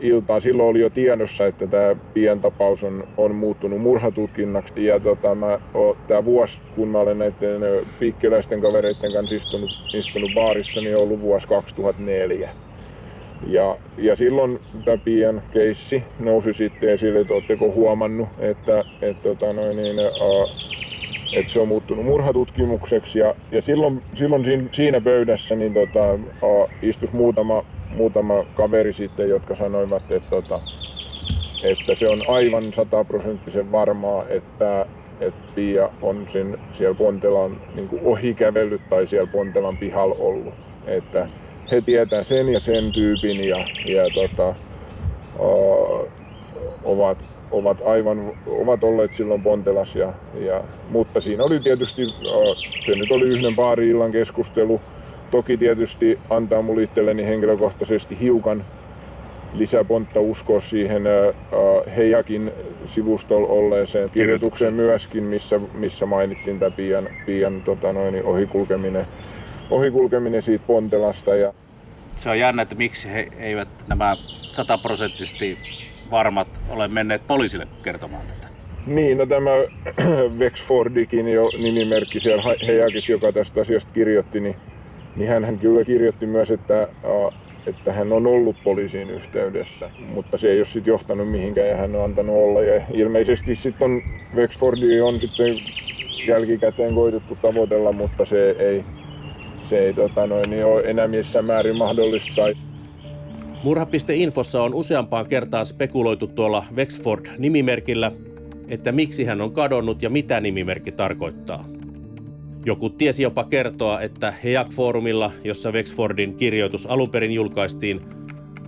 [0.00, 0.40] iltaa.
[0.40, 4.86] Silloin oli jo tiedossa, että tämä Pien tapaus on, on muuttunut murhatutkinnaksi.
[4.86, 5.58] Ja tota, mä,
[6.08, 7.62] tämä vuosi, kun mä olen näiden
[7.98, 12.50] piikkiläisten kavereiden kanssa istunut, istunut baarissa, niin on ollut vuosi 2004.
[13.46, 19.52] Ja, ja silloin tämä Pien keissi nousi sitten esille, että oletteko huomannut, että, että, tota
[19.52, 20.50] noin, niin, uh,
[21.32, 23.18] että se on muuttunut murhatutkimukseksi.
[23.18, 26.18] Ja, ja silloin, silloin siinä pöydässä niin tota,
[26.82, 27.64] istus muutama
[27.96, 30.60] muutama kaveri sitten, jotka sanoivat, että, tota,
[31.62, 34.86] että se on aivan sataprosenttisen varmaa, että,
[35.20, 40.54] että Pia on sen siellä Pontelan niin ohikävellyt tai siellä Pontelan pihalla ollut.
[40.86, 41.26] Että
[41.72, 44.54] he tietää sen ja sen tyypin ja, ja tota,
[45.38, 46.08] o,
[46.84, 49.96] ovat, ovat, aivan, ovat olleet silloin Pontelas.
[49.96, 52.02] Ja, ja, mutta siinä oli tietysti,
[52.84, 54.80] se nyt oli yhden baari illan keskustelu.
[55.32, 58.64] Toki tietysti antaa mulle itselleni henkilökohtaisesti hiukan
[59.54, 61.02] lisäpontta uskoa siihen
[61.96, 62.52] Heijakin
[62.86, 69.06] sivustolla olleeseen kirjoitukseen myöskin, missä, missä mainittiin tämä Pian, Pian tota noin, ohikulkeminen,
[69.70, 71.34] ohikulkeminen siitä Pontelasta.
[71.34, 71.54] Ja...
[72.16, 74.16] Se on jännä, että miksi he eivät nämä
[74.50, 75.56] sataprosenttisesti
[76.10, 78.48] varmat ole menneet poliisille kertomaan tätä.
[78.86, 79.50] Niin, no tämä
[80.38, 84.56] Wexfordikin jo nimimerkki siellä Heijakis, joka tästä asiasta kirjoitti, niin,
[85.16, 86.88] niin hän kyllä kirjoitti myös, että
[87.66, 91.96] että hän on ollut poliisiin yhteydessä, mutta se ei ole sitten johtanut mihinkään ja hän
[91.96, 92.62] on antanut olla.
[92.62, 94.02] Ja ilmeisesti sitten on,
[94.36, 95.54] Wexfordi on sitten
[96.26, 98.84] jälkikäteen koitettu tavoitella, mutta se ei,
[99.68, 102.42] se ei tota noin, niin ole enää missään määrin mahdollista.
[103.64, 108.12] Murha.infossa on useampaan kertaan spekuloitu tuolla Wexford-nimimerkillä,
[108.68, 111.64] että miksi hän on kadonnut ja mitä nimimerkki tarkoittaa.
[112.64, 118.00] Joku tiesi jopa kertoa, että HEAC-foorumilla, jossa Wexfordin kirjoitus alun perin julkaistiin,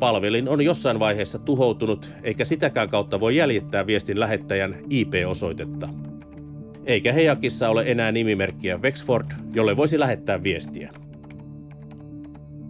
[0.00, 5.88] palvelin on jossain vaiheessa tuhoutunut, eikä sitäkään kautta voi jäljittää viestin lähettäjän IP-osoitetta.
[6.84, 10.90] Eikä Heakissa ole enää nimimerkkiä Wexford, jolle voisi lähettää viestiä.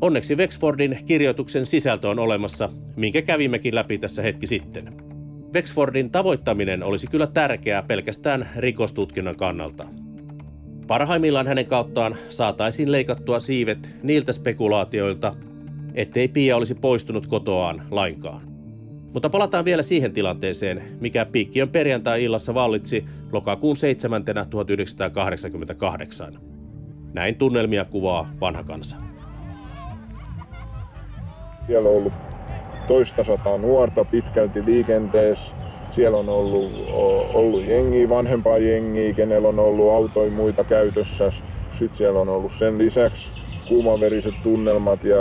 [0.01, 4.95] Onneksi Wexfordin kirjoituksen sisältö on olemassa, minkä kävimmekin läpi tässä hetki sitten.
[5.55, 9.87] Wexfordin tavoittaminen olisi kyllä tärkeää pelkästään rikostutkinnan kannalta–
[10.87, 15.35] Parhaimmillaan hänen kauttaan saataisiin leikattua siivet niiltä spekulaatioilta,
[15.95, 18.41] ettei Pia olisi poistunut kotoaan lainkaan.
[19.13, 24.25] Mutta palataan vielä siihen tilanteeseen, mikä Piikkiön perjantai-illassa vallitsi lokakuun 7.
[24.51, 26.39] 1988.
[27.13, 28.97] Näin tunnelmia kuvaa vanha kansa.
[31.67, 32.13] Siellä on ollut
[32.89, 35.64] toista sataa nuorta pitkälti liikenteessä
[35.95, 36.73] siellä on ollut,
[37.35, 41.31] ollut jengi, vanhempaa jengiä, kenellä on ollut autoja muita käytössä.
[41.71, 43.31] Sitten siellä on ollut sen lisäksi
[43.69, 45.17] kuumaveriset tunnelmat ja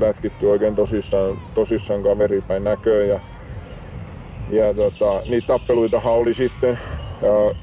[0.00, 3.08] lätkitty oikein tosissaan, tosissaan kaveripäin näköön.
[3.08, 3.20] Ja,
[4.50, 6.78] ja tota, niitä tappeluitahan oli sitten
[7.22, 7.54] ja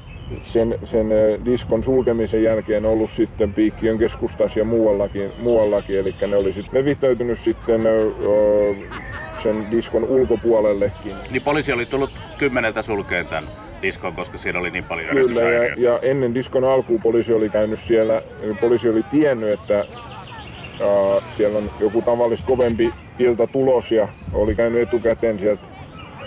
[0.42, 1.06] sen, sen
[1.44, 5.98] diskon sulkemisen jälkeen ollut sitten Piikkiön keskustassa ja muuallakin, muuallakin.
[5.98, 7.80] eli ne oli sitten levittäytynyt sitten
[9.42, 11.16] sen diskon ulkopuolellekin.
[11.30, 13.50] Niin poliisi oli tullut kymmeneltä sulkeen tämän
[13.82, 17.78] diskon, koska siellä oli niin paljon Kyllä, ja, ja, ennen diskon alkuun poliisi oli käynyt
[17.78, 18.22] siellä,
[18.60, 19.86] poliisi oli tiennyt, että
[20.80, 25.68] uh, siellä on joku tavallista kovempi ilta tulos ja oli käynyt etukäteen sieltä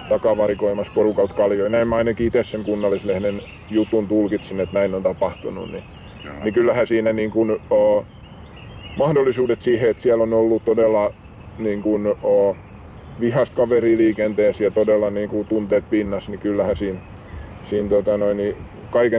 [0.10, 1.69] takavarikoimassa porukalta kaljoja.
[1.69, 5.71] Näin mä ainakin itse sen kunnallislehden jutun tulkitsin, että näin on tapahtunut.
[5.71, 5.84] Niin,
[6.43, 8.06] niin kyllähän siinä niin kuin, uh,
[8.97, 11.13] mahdollisuudet siihen, että siellä on ollut todella
[11.58, 12.58] niin kuin, uh,
[13.19, 16.99] vihasta kaveriliikenteessä ja todella niin kuin tunteet pinnassa, niin kyllähän siinä,
[17.69, 18.56] siinä tota noin, niin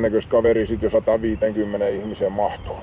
[0.00, 2.76] näköistä kaveri sitten jo 150 ihmiseen mahtuu.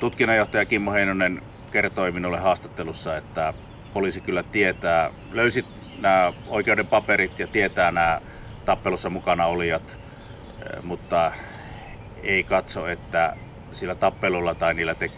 [0.00, 3.54] Tutkinnanjohtaja Kimmo Heinonen kertoi minulle haastattelussa, että
[3.94, 5.64] poliisi kyllä tietää, löysi
[6.00, 8.20] nämä oikeuden paperit ja tietää nämä
[8.64, 9.96] tappelussa mukana olijat,
[10.62, 11.32] eh, mutta
[12.22, 13.36] ei katso, että
[13.72, 15.10] sillä tappelulla tai niillä te-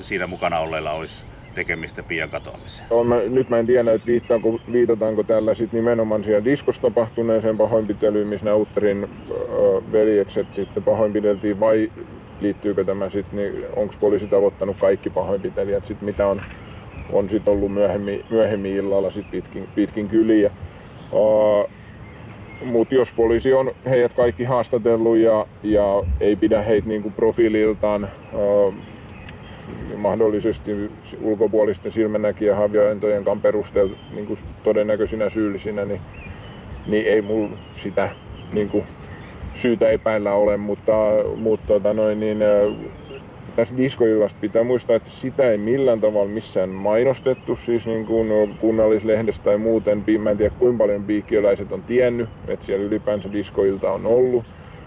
[0.00, 1.24] siinä mukana olleilla olisi
[1.56, 2.88] tekemistä pian katoamiseen?
[2.90, 7.56] On, mä, nyt mä en tiedä, että viittaanko, viitataanko tällä sit nimenomaan siellä diskossa tapahtuneeseen
[7.56, 11.90] pahoinpitelyyn, missä Nautterin äh, veljekset sitten pahoinpideltiin, vai
[12.40, 16.40] liittyykö tämä sitten, niin onko poliisi tavoittanut kaikki pahoinpitelijät, sit mitä on,
[17.12, 20.50] on sit ollut myöhemmin, myöhemmin illalla sit pitkin, pitkin kyliä.
[21.12, 21.70] Uh,
[22.64, 28.74] mutta jos poliisi on heidät kaikki haastatellut ja, ja ei pidä heitä niinku profiililtaan uh,
[29.96, 36.00] mahdollisesti ulkopuolisten silmännäkijä havaintojen perusteella niin todennäköisinä syyllisinä, niin,
[36.86, 38.08] niin ei mulla sitä
[38.52, 38.84] niin kuin,
[39.54, 40.92] syytä epäillä ole, mutta,
[41.36, 42.38] mutta tota noin, niin,
[43.56, 49.44] tässä diskoillasta pitää muistaa, että sitä ei millään tavalla missään mainostettu, siis niin kuin kunnallislehdestä
[49.44, 50.04] tai muuten.
[50.18, 54.44] Mä en tiedä kuinka paljon piikkiöläiset on tiennyt, että siellä ylipäänsä diskoilta on ollut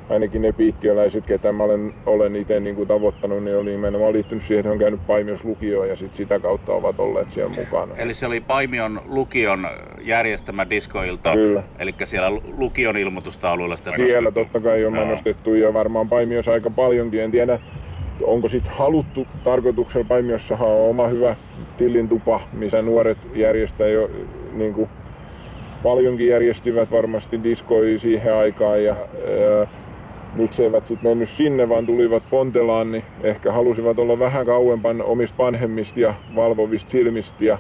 [0.10, 4.44] ainakin ne piikkiöläiset, ketä mä olen, olen itse niin kuin tavoittanut, niin oli nimenomaan liittynyt
[4.44, 7.96] siihen, että on käynyt Paimios lukioon ja sit sitä kautta ovat olleet siellä mukana.
[7.98, 9.68] Eli se oli Paimion lukion
[10.02, 11.64] järjestämä diskoilta, Kyllä.
[11.80, 14.40] eli siellä lukion ilmoitustauluilla sitä Siellä nostettu.
[14.54, 17.60] totta kai on mainostettu ja varmaan Paimios aika paljonkin, en tiedä
[18.24, 21.36] onko sitten haluttu tarkoituksella Paimiossahan on oma hyvä
[21.78, 24.10] tilintupa, missä nuoret järjestää jo
[24.54, 24.90] niin kuin
[25.84, 29.68] paljonkin järjestivät varmasti diskoi siihen aikaan ja ää,
[30.36, 36.00] mikseivät sitten mennyt sinne, vaan tulivat Pontelaan, niin ehkä halusivat olla vähän kauempan omista vanhemmista
[36.00, 37.46] ja valvovista silmistä.
[37.46, 37.58] Ja,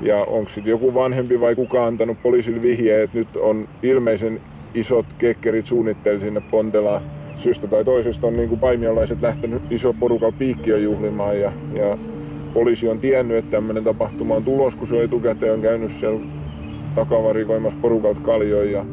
[0.00, 4.40] ja onko sitten joku vanhempi vai kuka antanut poliisille vihje, että nyt on ilmeisen
[4.74, 7.02] isot kekkerit suunnitteli sinne Pontelaan.
[7.36, 11.98] Syystä tai toisesta on niin kuin paimiolaiset lähtenyt iso porukalla piikkiä juhlimaan ja, ja
[12.54, 16.20] poliisi on tiennyt, että tämmöinen tapahtuma on tulos, kun se on etukäteen käynyt siellä
[16.94, 18.84] takavarikoimassa porukalta kaljoja.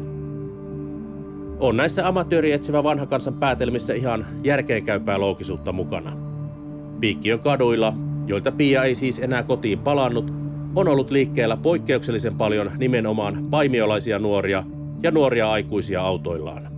[1.60, 6.16] On näissä amatööri etsivä vanha kansan päätelmissä ihan järkeenkäypää loogisuutta mukana.
[7.00, 7.94] Piikkiön kaduilla,
[8.26, 10.32] joilta Pia ei siis enää kotiin palannut,
[10.74, 14.64] on ollut liikkeellä poikkeuksellisen paljon nimenomaan paimiolaisia nuoria
[15.02, 16.68] ja nuoria aikuisia autoillaan.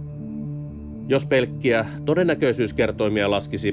[1.09, 3.73] Jos pelkkiä todennäköisyyskertoimia laskisi,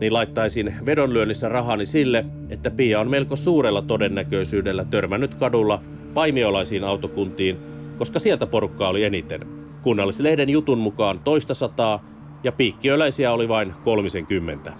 [0.00, 5.82] niin laittaisin vedonlyönnissä rahani sille, että Pia on melko suurella todennäköisyydellä törmännyt kadulla
[6.14, 7.56] paimiolaisiin autokuntiin,
[7.98, 9.63] koska sieltä porukkaa oli eniten.
[9.84, 12.04] Kunnallislehden jutun mukaan toista sataa
[12.44, 14.72] ja piikkiöläisiä oli vain 30.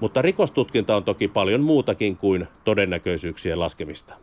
[0.00, 4.14] Mutta rikostutkinta on toki paljon muutakin kuin todennäköisyyksien laskemista.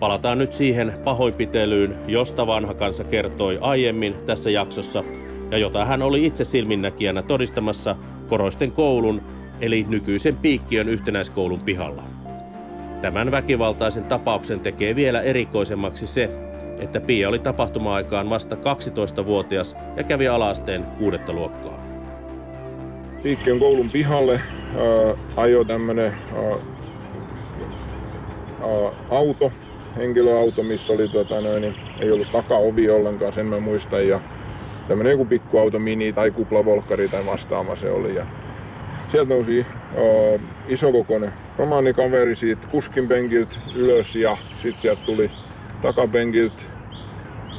[0.00, 5.04] Palataan nyt siihen pahoinpitelyyn, josta vanha kansa kertoi aiemmin tässä jaksossa
[5.50, 7.96] ja jota hän oli itse silminnäkijänä todistamassa
[8.28, 9.22] Koroisten koulun
[9.60, 12.17] eli nykyisen Piikkiön yhtenäiskoulun pihalla.
[13.00, 16.30] Tämän väkivaltaisen tapauksen tekee vielä erikoisemmaksi se,
[16.78, 21.84] että Pia oli tapahtuma-aikaan vasta 12-vuotias ja kävi alasteen kuudetta luokkaa.
[23.22, 24.40] Piikkiön koulun pihalle
[24.76, 26.42] ää, ajoi tämmönen ää,
[28.62, 29.52] ää, auto,
[29.96, 34.08] henkilöauto, missä oli, tota, noin, niin ei ollut takaovi ollenkaan, sen mä muistan.
[34.08, 34.20] Ja
[34.88, 38.14] tämmönen joku pikkuauto, mini tai kuplavolkkari tai vastaava se oli.
[38.14, 38.26] Ja
[39.10, 45.30] sieltä nousi uh, isokokoinen romaanikaveri siitä kuskin penkiltä ylös ja sitten sieltä tuli
[45.82, 46.62] takapenkiltä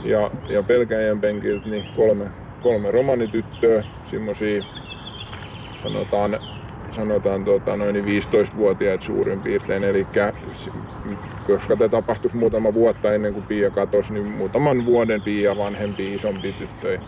[0.04, 2.26] ja, ja pelkäjän penkiltä niin kolme,
[2.62, 4.64] kolme romanityttöä, semmosia
[5.84, 6.40] sanotaan,
[6.92, 9.84] sanotaan tota, noin 15-vuotiaat suurin piirtein.
[9.84, 10.08] Eli
[11.48, 16.54] koska tämä tapahtui muutama vuotta ennen kuin Pia katosi, niin muutaman vuoden Pia vanhempi isompi
[16.54, 17.00] tyttö.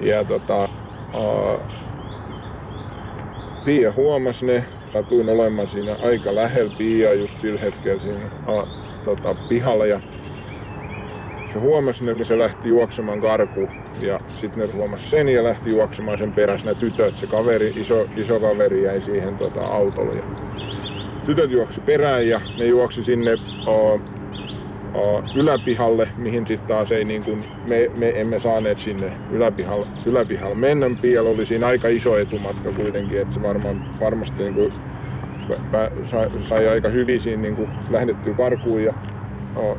[0.00, 0.68] Ja tota,
[1.14, 1.75] uh,
[3.66, 8.66] Pia huomasi ne, satuin olemaan siinä aika lähellä Pia just sillä hetkellä siinä a,
[9.04, 10.00] tota, pihalla ja
[11.52, 13.68] se huomasi ne, kun se lähti juoksemaan karkuun
[14.02, 17.16] ja sitten ne huomasi sen ja lähti juoksemaan sen perässä ne tytöt.
[17.16, 20.16] Se kaveri, iso, iso kaveri jäi siihen tota, autolle.
[20.16, 20.24] Ja
[21.24, 23.34] tytöt juoksi perään ja ne juoksi sinne
[23.66, 24.00] uh,
[25.34, 30.90] yläpihalle, mihin sitten taas ei niin kuin, me, me, emme saaneet sinne yläpihalle, yläpihalle mennä.
[31.02, 34.72] Piel oli siinä aika iso etumatka kuitenkin, että se varmaan, varmasti niin kuin,
[36.10, 38.84] sai, sai, aika hyvin siinä niin kuin, lähdettyä karkuun.
[38.84, 38.94] Ja,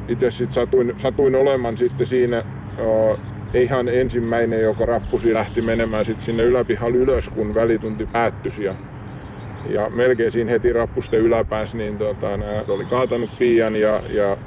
[0.07, 2.41] itse sitten satuin, satuin olemaan sitten siinä
[2.79, 3.17] o,
[3.53, 8.51] ihan ensimmäinen, joka rappusi lähti menemään sitten sinne yläpihalle ylös, kun välitunti päättyi.
[8.57, 8.73] Ja,
[9.69, 12.27] ja melkein siinä heti rappusten yläpäässä, niin tota,
[12.67, 14.37] oli kaatanut piian ja, ja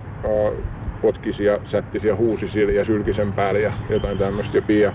[1.02, 4.58] potkisi ja sättisi ja huusisi ja sylki sen päälle ja jotain tämmöistä.
[4.58, 4.92] Ja Pia,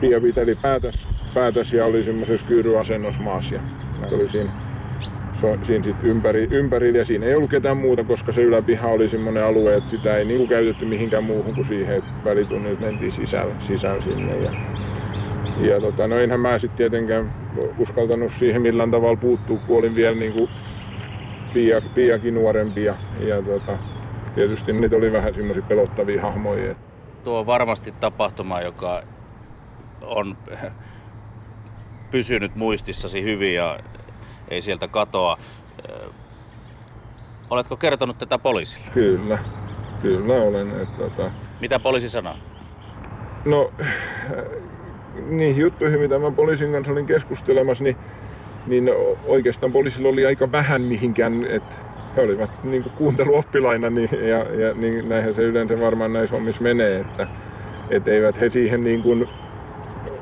[0.00, 3.60] Pia piteli päätös, päätös ja oli semmoisessa kyyryasennossa maassa ja
[4.12, 4.50] oli siinä,
[5.40, 9.08] so, siinä sit ympäri, ympäri, ja siinä ei ollut ketään muuta, koska se yläpiha oli
[9.08, 13.54] semmoinen alue, että sitä ei niinku käytetty mihinkään muuhun kuin siihen, että välitunnilta mentiin sisällä,
[13.60, 14.36] sisällä sinne.
[14.36, 14.50] Ja,
[15.60, 17.32] ja tota, no enhän mä sitten tietenkään
[17.78, 20.48] uskaltanut siihen millään tavalla puuttua, kun olin vielä niinku
[21.54, 22.94] Pia, Piakin nuorempi ja,
[23.26, 23.78] ja tota,
[24.38, 26.74] tietysti niitä oli vähän semmoisia pelottavia hahmoja.
[27.24, 29.02] Tuo on varmasti tapahtuma, joka
[30.02, 30.36] on
[32.10, 33.78] pysynyt muistissasi hyvin ja
[34.48, 35.38] ei sieltä katoa.
[37.50, 38.90] Oletko kertonut tätä poliisille?
[38.94, 39.38] Kyllä,
[40.02, 40.70] kyllä olen.
[40.70, 41.30] Että, tota...
[41.60, 42.36] Mitä poliisi sanoo?
[43.44, 43.72] No,
[45.26, 47.96] niihin juttuihin, mitä mä poliisin kanssa olin keskustelemassa, niin,
[48.66, 48.90] niin
[49.26, 51.76] oikeastaan poliisilla oli aika vähän mihinkään, että
[52.16, 57.00] he olivat niin kuunteluoppilaina niin, ja, ja niin, näinhän se yleensä varmaan näissä hommissa menee,
[57.00, 57.26] että
[57.90, 59.28] et eivät he siihen niin kuin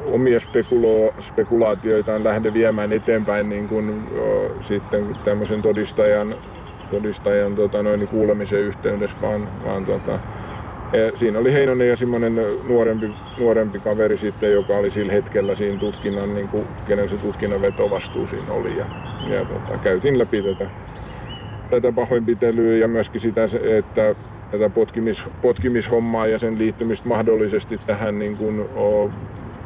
[0.07, 6.35] omia spekulo, spekulaatioitaan lähde viemään eteenpäin niin kuin, o, sitten tämmöisen todistajan,
[6.91, 10.19] todistajan tota, noin, kuulemisen yhteydessä, vaan, vaan tota,
[10.93, 12.35] ja siinä oli Heinonen ja semmoinen
[12.69, 17.63] nuorempi, nuorempi kaveri sitten, joka oli sillä hetkellä siinä tutkinnan, niin kuin, kenen se tutkinnan
[17.63, 18.77] vetovastuu siinä oli.
[18.77, 18.87] Ja,
[19.29, 20.71] ja tota, käytiin läpi tätä
[21.71, 23.45] tätä pahoinpitelyä ja myöskin sitä,
[23.79, 24.15] että
[24.51, 29.11] tätä potkimis, potkimishommaa ja sen liittymistä mahdollisesti tähän niin kuin, o,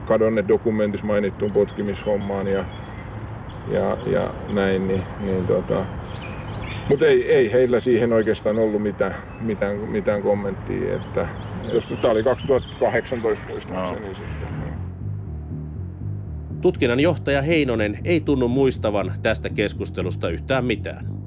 [0.06, 2.64] kadonneet dokumentissa mainittuun potkimishommaan ja,
[3.68, 5.84] ja, ja näin, niin, niin tota,
[6.90, 11.28] mutta ei, ei heillä siihen oikeastaan ollut mitään, mitään, mitään kommenttia, että
[11.72, 14.14] jos tämä oli 2018 muistaakseni no.
[14.14, 14.50] sitten.
[16.60, 21.19] Tutkinnan johtaja Heinonen ei tunnu muistavan tästä keskustelusta yhtään mitään.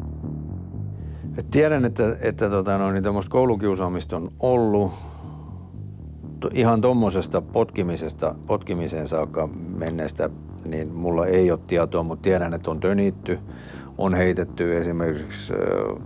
[1.38, 4.92] Et tiedän, että, että tota, no, niin koulukiusaamista on ollut.
[6.54, 10.30] Ihan tuommoisesta potkimisesta, potkimiseen saakka menneestä,
[10.66, 13.40] niin mulla ei ole tietoa, mutta tiedän, että on tönitty,
[13.98, 15.54] on heitetty esimerkiksi,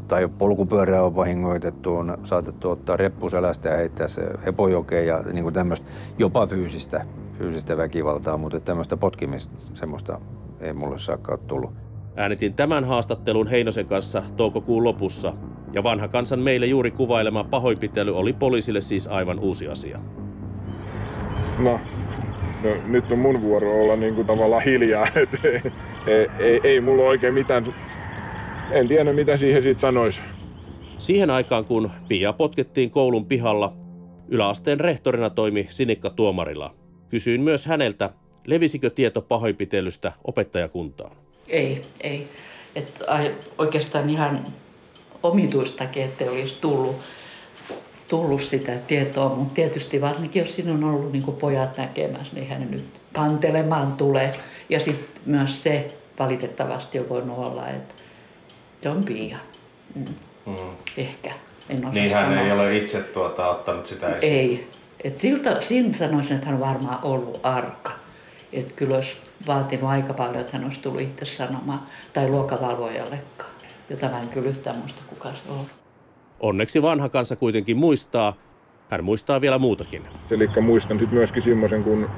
[0.07, 5.87] tai polkupyörää on vahingoitettu, on saatettu ottaa reppuselästä ja heittää se epojokeen ja niin tämmöistä
[6.19, 7.05] jopa fyysistä
[7.37, 10.19] fyysistä väkivaltaa, mutta tämmöistä potkimista, semmoista
[10.59, 11.86] ei mulle saakka ole tullut.
[12.17, 15.33] Äänitin tämän haastattelun Heinosen kanssa toukokuun lopussa,
[15.73, 19.99] ja vanha kansan meille juuri kuvailema pahoinpitely oli poliisille siis aivan uusi asia.
[21.59, 21.79] No,
[22.63, 25.61] no nyt on mun vuoro olla niin kuin tavallaan hiljaa, ei,
[26.07, 27.73] ei, ei, ei mulla oikein mitään,
[28.71, 30.21] en tiedä mitä siihen sitten sanoisi.
[30.97, 33.73] Siihen aikaan, kun Pia potkettiin koulun pihalla,
[34.27, 36.73] yläasteen rehtorina toimi Sinikka Tuomarila–
[37.09, 38.09] Kysyin myös häneltä,
[38.47, 41.26] levisikö tieto pahoinpitelystä opettajakuntaan.
[41.47, 42.27] Ei, ei.
[42.75, 43.03] Et
[43.57, 44.47] oikeastaan ihan
[45.23, 46.95] omituistakin, että olisi tullut,
[48.07, 52.71] tullut sitä tietoa, mutta tietysti varsinkin jos siinä on ollut niin pojat näkemässä, niin hän
[52.71, 54.35] nyt kantelemaan tulee.
[54.69, 57.95] Ja sitten myös se valitettavasti on voinut olla, että
[58.79, 59.37] se on Pia.
[59.95, 60.05] Mm.
[60.45, 60.69] Mm.
[60.97, 61.33] Ehkä.
[61.69, 62.41] En osaa niin hän sanoa.
[62.41, 64.33] ei ole itse tuota, ottanut sitä esiin?
[64.33, 64.67] Ei,
[65.03, 67.91] et siltä, siinä sanoisin, että hän on varmaan ollut arka.
[68.53, 69.17] Että kyllä olisi
[69.47, 71.81] vaatinut aika paljon, että hän olisi tullut itse sanomaan,
[72.13, 73.49] tai luokavalvojallekaan,
[73.89, 75.65] jota mä en kyllä yhtään muista, kuka se on.
[76.39, 78.33] Onneksi vanha kansa kuitenkin muistaa.
[78.89, 80.07] Hän muistaa vielä muutakin.
[80.31, 82.09] Eli muistan sitten myöskin semmoisen, kun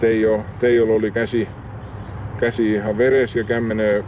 [0.00, 1.48] Teijo, Teijolla oli käsi,
[2.40, 4.04] käsi ihan veres ja kämmeneen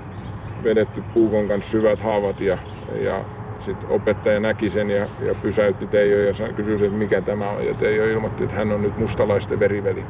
[0.64, 2.58] vedetty puukon kanssa syvät haavat ja,
[3.00, 3.24] ja
[3.64, 7.66] sitten opettaja näki sen ja, ja pysäytti Teijo ja kysyi, että mikä tämä on.
[7.66, 10.04] Ja Teijo ilmoitti, että hän on nyt mustalaisten veriveli.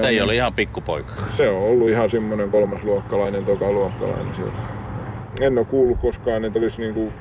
[0.00, 1.12] Teijo oli ihan pikkupoika.
[1.36, 4.52] Se on ollut ihan semmoinen kolmasluokkalainen, tokaluokkalainen siellä.
[5.40, 7.12] En ole kuullut koskaan, että olisi niinku,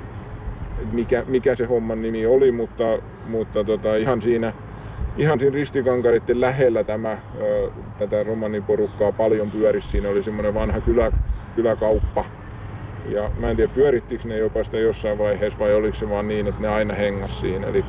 [0.92, 2.84] mikä, mikä se homman nimi oli, mutta,
[3.28, 4.54] mutta tota, ihan siinä
[5.18, 9.88] ihan siinä ristikankaritten lähellä tämä, ö, tätä romaniporukkaa paljon pyörisi.
[9.88, 11.12] Siinä oli semmoinen vanha kylä,
[11.56, 12.26] kyläkauppa,
[13.10, 16.48] ja mä en tiedä pyörittikö ne jopa sitä jossain vaiheessa vai oliko se vaan niin,
[16.48, 17.68] että ne aina hengas siinä.
[17.68, 17.86] Eli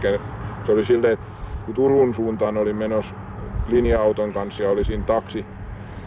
[0.66, 1.26] se oli silleen, että
[1.66, 3.14] kun Turun suuntaan oli menossa
[3.68, 5.44] linja-auton kanssa ja oli siinä taksi,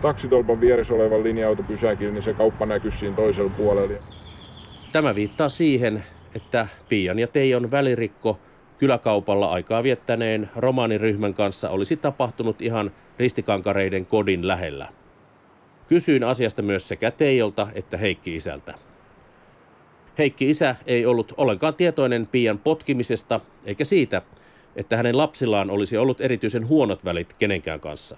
[0.01, 3.99] taksitolpan vieressä olevan linja-auto pysäkillä, niin se kauppa näkyi siinä toisella puolella.
[4.91, 6.03] Tämä viittaa siihen,
[6.35, 8.39] että Pian ja Teijon välirikko
[8.77, 14.87] kyläkaupalla aikaa viettäneen romaaniryhmän kanssa olisi tapahtunut ihan ristikankareiden kodin lähellä.
[15.87, 18.73] Kysyin asiasta myös sekä Teijolta että Heikki isältä.
[20.17, 24.21] Heikki isä ei ollut ollenkaan tietoinen Pian potkimisesta eikä siitä,
[24.79, 28.17] että hänen lapsillaan olisi ollut erityisen huonot välit kenenkään kanssa.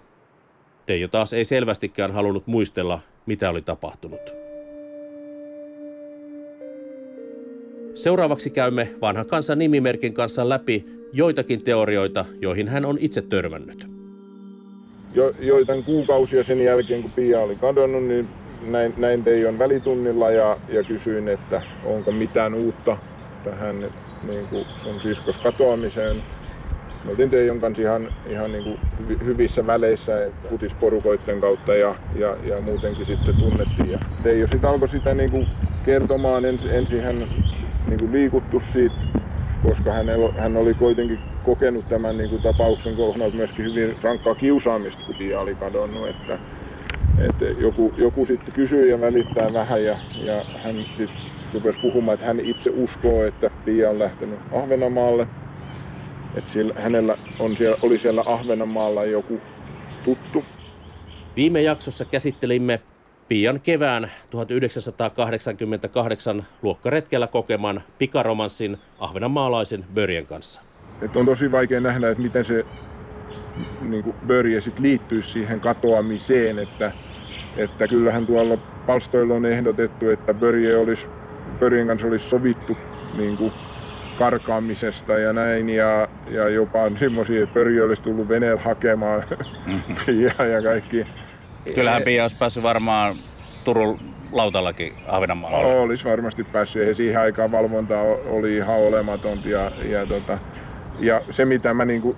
[0.85, 4.33] Teijo taas ei selvästikään halunnut muistella, mitä oli tapahtunut.
[7.93, 13.87] Seuraavaksi käymme vanhan kansan nimimerkin kanssa läpi joitakin teorioita, joihin hän on itse törmännyt.
[15.13, 18.27] Jo, joitain kuukausia sen jälkeen, kun Pia oli kadonnut, niin
[18.67, 22.97] näin, näin Teijon välitunnilla ja, ja kysyin, että onko mitään uutta
[23.43, 23.79] tähän
[24.27, 26.23] niin kuin sun siskos katoamiseen.
[27.05, 28.79] Me oltiin Teijon kanssa ihan, ihan niin kuin
[29.25, 30.11] hyvissä väleissä
[30.51, 33.91] utisporukoiden kautta ja, ja, ja muutenkin sitten tunnettiin.
[33.91, 35.47] Ja Teijo sitten alkoi sitä niin kuin
[35.85, 37.19] kertomaan, ensin, ensin hän
[37.87, 38.95] niin kuin liikuttu siitä,
[39.63, 39.93] koska
[40.37, 45.39] hän, oli kuitenkin kokenut tämän niin kuin tapauksen kohdalta myöskin hyvin rankkaa kiusaamista, kun Pia
[45.39, 46.07] oli kadonnut.
[46.09, 46.39] Että,
[47.27, 51.17] että joku, joku sitten kysyy ja välittää vähän ja, ja hän sitten
[51.53, 55.27] rupesi puhumaan, että hän itse uskoo, että Pia on lähtenyt Ahvenanmaalle.
[56.35, 59.41] Että siellä, hänellä on siellä, oli siellä Ahvenanmaalla joku
[60.05, 60.43] tuttu.
[61.35, 62.79] Viime jaksossa käsittelimme
[63.27, 70.61] Pian kevään 1988 luokkaretkellä kokeman pikaromanssin ahvenanmaalaisen Börjen kanssa.
[71.01, 72.65] Et on tosi vaikea nähdä, että miten se
[73.81, 76.91] niin kuin Börje sit liittyisi siihen katoamiseen, että,
[77.57, 78.57] että kyllähän tuolla
[78.87, 81.07] palstoilla on ehdotettu, että Börje olisi,
[81.59, 82.77] Börjen kanssa olisi sovittu
[83.17, 83.53] niin kuin
[84.23, 89.23] karkaamisesta ja näin ja, ja jopa semmoisia, että Börje olisi tullut veneellä hakemaan
[90.37, 91.07] ja, ja kaikki.
[91.75, 93.17] Kyllähän Pia olisi päässyt varmaan
[93.63, 93.99] Turun
[94.31, 95.57] lautallakin Ahvenanmaalla.
[95.57, 100.37] Olisi varmasti päässyt ja siihen aikaan valvonta oli ihan olematonta ja, ja, tota,
[100.99, 102.15] ja se mitä mä niinku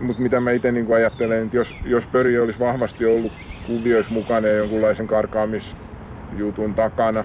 [0.00, 3.32] mutta mitä mä itse niin ajattelen, että jos, jos Pöri olisi vahvasti ollut
[3.66, 7.24] kuvioissa mukana ja jonkunlaisen karkaamisjutun takana,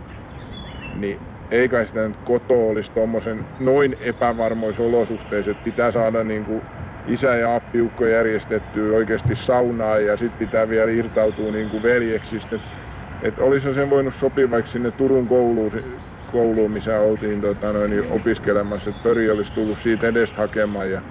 [0.96, 1.20] niin
[1.54, 6.62] ei kai sitä nyt koto olisi tuommoisen noin epävarmoissa olosuhteissa, että pitää saada niin kuin
[7.08, 12.56] isä ja appiukko järjestettyä oikeasti saunaa ja sitten pitää vielä irtautua niin kuin veljeksistä.
[12.56, 12.68] Että
[13.22, 15.72] et olisi sen voinut sopivaksi sinne Turun kouluun,
[16.32, 21.02] kouluun missä oltiin tota, noin, opiskelemassa, että Pöri olisi tullut siitä edestä hakemaan ja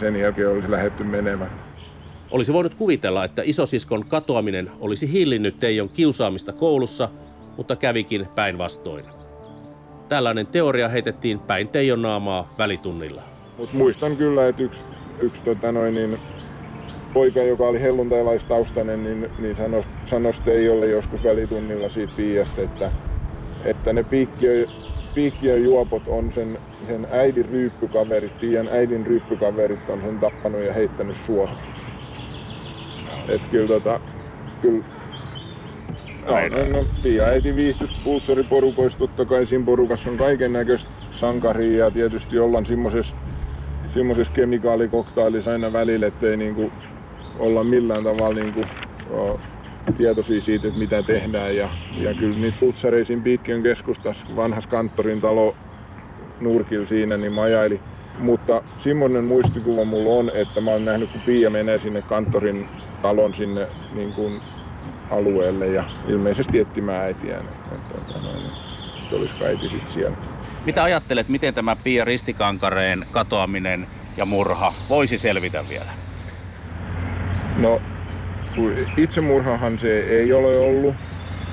[0.00, 1.50] sen jälkeen olisi lähetty menemään.
[2.30, 7.08] Olisi voinut kuvitella, että isosiskon katoaminen olisi hillinnyt Teijon kiusaamista koulussa,
[7.56, 9.19] mutta kävikin päinvastoin.
[10.10, 13.22] Tällainen teoria heitettiin päin Teijon naamaa välitunnilla.
[13.58, 14.84] Mut muistan kyllä, että yksi,
[15.22, 16.18] yksi tota noin, niin,
[17.12, 22.90] poika, joka oli helluntaalaistaustainen, niin, niin sanoi, sanoi Teijolle joskus välitunnilla siitä Piiasta, että,
[23.64, 24.66] että ne piikkiö,
[25.14, 31.16] piikkiön juopot on sen, sen äidin ryyppykaverit, Piian äidin ryyppykaverit on sen tappanut ja heittänyt
[31.26, 31.56] suohon.
[33.28, 34.00] Et kyllä tota,
[34.62, 34.84] kyllä
[36.26, 41.84] No, no, no, Pia äiti viihtys pultsariporukoissa, totta kai siinä porukassa on kaiken näköistä sankaria
[41.84, 43.14] ja tietysti ollaan semmoisessa
[43.94, 46.72] semmoisessa kemikaalikoktailissa aina välillä, ettei niinku
[47.38, 48.60] olla millään tavalla niinku,
[49.10, 49.40] o,
[49.96, 51.56] tietoisia siitä, että mitä tehdään.
[51.56, 55.54] Ja, ja kyllä niitä putsareisiin Piikkiön keskustassa, vanhas kanttorin talo
[56.40, 57.80] nurkilla siinä, niin mä ajailin.
[58.18, 62.68] Mutta semmoinen muistikuva mulla on, että mä oon nähnyt, kun Pia menee sinne kanttorin
[63.02, 64.32] talon sinne niin kuin
[65.10, 67.40] alueelle ja ilmeisesti etsimään äitiään.
[67.40, 68.28] Että, että, että,
[69.02, 70.16] että olisiko äiti sitten siellä.
[70.66, 73.86] Mitä ajattelet, miten tämä Pia Ristikankareen katoaminen
[74.16, 75.92] ja murha voisi selvitä vielä?
[77.58, 77.80] No,
[78.96, 80.94] itsemurhahan se ei ole ollut.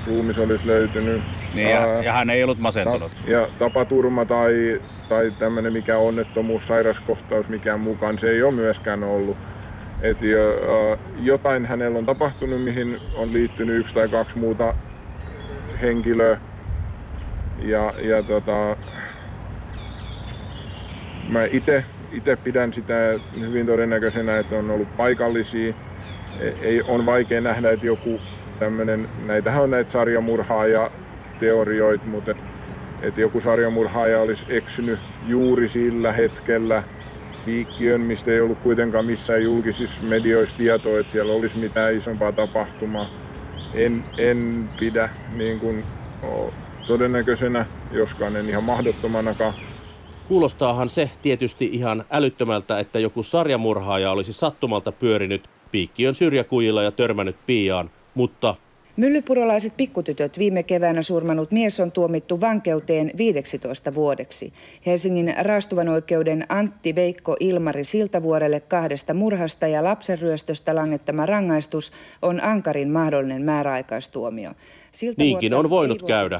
[0.08, 1.22] Ruumis olisi löytynyt.
[1.54, 3.12] Niin, ja, ja hän ei ollut masentunut.
[3.12, 9.04] Ta- ja tapaturma tai, tai tämmöinen mikä onnettomuus, sairaskohtaus, mikä mukaan, se ei ole myöskään
[9.04, 9.38] ollut.
[10.02, 14.74] Et jo, jotain hänellä on tapahtunut, mihin on liittynyt yksi tai kaksi muuta
[15.82, 16.40] henkilöä.
[17.60, 18.78] Ja, ja tota,
[21.30, 21.46] mä
[22.12, 22.94] itse pidän sitä
[23.40, 25.74] hyvin todennäköisenä, että on ollut paikallisia.
[26.40, 28.20] E, ei, on vaikea nähdä, että joku
[28.60, 30.92] tämmöinen, näitähän on näitä sarjamurhaaja
[31.40, 32.44] teorioita, mutta että
[33.02, 36.84] et joku sarjamurhaaja olisi eksynyt juuri sillä hetkellä
[37.48, 43.10] piikkiön, mistä ei ollut kuitenkaan missään julkisissa medioissa tietoa, että siellä olisi mitään isompaa tapahtumaa.
[43.74, 45.84] En, en pidä niin kuin,
[46.88, 49.54] todennäköisenä, joskaan en ihan mahdottomanakaan.
[50.28, 57.46] Kuulostaahan se tietysti ihan älyttömältä, että joku sarjamurhaaja olisi sattumalta pyörinyt piikkiön syrjäkujilla ja törmännyt
[57.46, 58.56] piiaan, mutta
[58.98, 64.54] Myllypurolaiset pikkutytöt viime keväänä surmanut mies on tuomittu vankeuteen 15 vuodeksi.
[64.86, 71.92] Helsingin raastuvan oikeuden Antti Veikko Ilmari Siltavuorelle kahdesta murhasta ja lapsenryöstöstä langettama rangaistus
[72.22, 74.52] on ankarin mahdollinen määräaikaistuomio.
[75.18, 76.40] Niinkin on voinut käydä.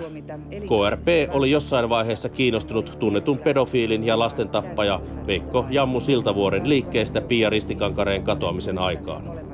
[0.50, 8.24] KRP oli jossain vaiheessa kiinnostunut tunnetun pedofiilin ja lastentappaja Veikko Jammu Siltavuoren liikkeestä Pia Ristikankareen
[8.24, 9.47] katoamisen aikaan.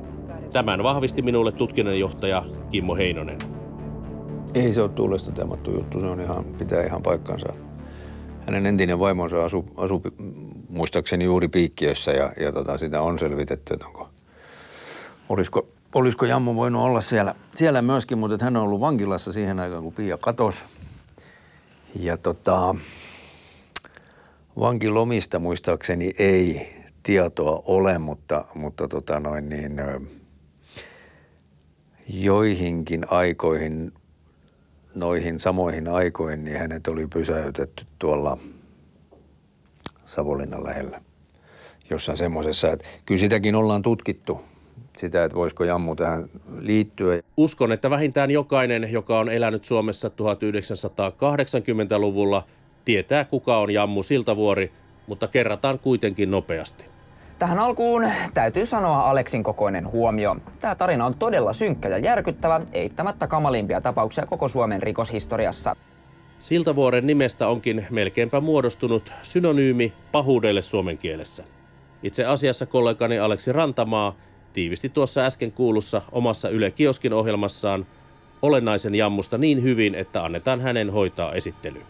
[0.53, 3.37] Tämän vahvisti minulle tutkinnanjohtaja Kimmo Heinonen.
[4.53, 7.53] Ei se ole tuulesta teemattu juttu, se on ihan, pitää ihan paikkansa.
[8.45, 10.01] Hänen entinen vaimonsa asui, asu
[10.69, 14.09] muistaakseni juuri piikkiössä ja, ja tota, sitä on selvitetty, että onko,
[15.29, 19.83] olisiko, olisiko Jammo voinut olla siellä, siellä myöskin, mutta hän on ollut vankilassa siihen aikaan,
[19.83, 20.65] kun Pia katosi.
[21.99, 22.75] Ja tota,
[24.59, 26.73] vankilomista muistaakseni ei
[27.03, 29.81] tietoa ole, mutta, mutta tota noin niin,
[32.09, 33.93] joihinkin aikoihin,
[34.95, 38.37] noihin samoihin aikoihin, niin hänet oli pysäytetty tuolla
[40.05, 41.01] Savonlinnan lähellä.
[41.89, 44.41] Jossain semmoisessa, että kyllä sitäkin ollaan tutkittu,
[44.97, 46.29] sitä, että voisiko Jammu tähän
[46.59, 47.21] liittyä.
[47.37, 52.47] Uskon, että vähintään jokainen, joka on elänyt Suomessa 1980-luvulla,
[52.85, 54.71] tietää kuka on Jammu Siltavuori,
[55.07, 56.92] mutta kerrataan kuitenkin nopeasti.
[57.43, 60.35] Tähän alkuun täytyy sanoa Aleksin kokoinen huomio.
[60.59, 65.75] Tämä tarina on todella synkkä ja järkyttävä, eittämättä kamalimpia tapauksia koko Suomen rikoshistoriassa.
[66.39, 71.43] Siltavuoren nimestä onkin melkeinpä muodostunut synonyymi pahuudelle suomen kielessä.
[72.03, 74.15] Itse asiassa kollegani Aleksi Rantamaa
[74.53, 77.85] tiivisti tuossa äsken kuulussa omassa Yle Kioskin ohjelmassaan
[78.41, 81.81] olennaisen jammusta niin hyvin, että annetaan hänen hoitaa esittely.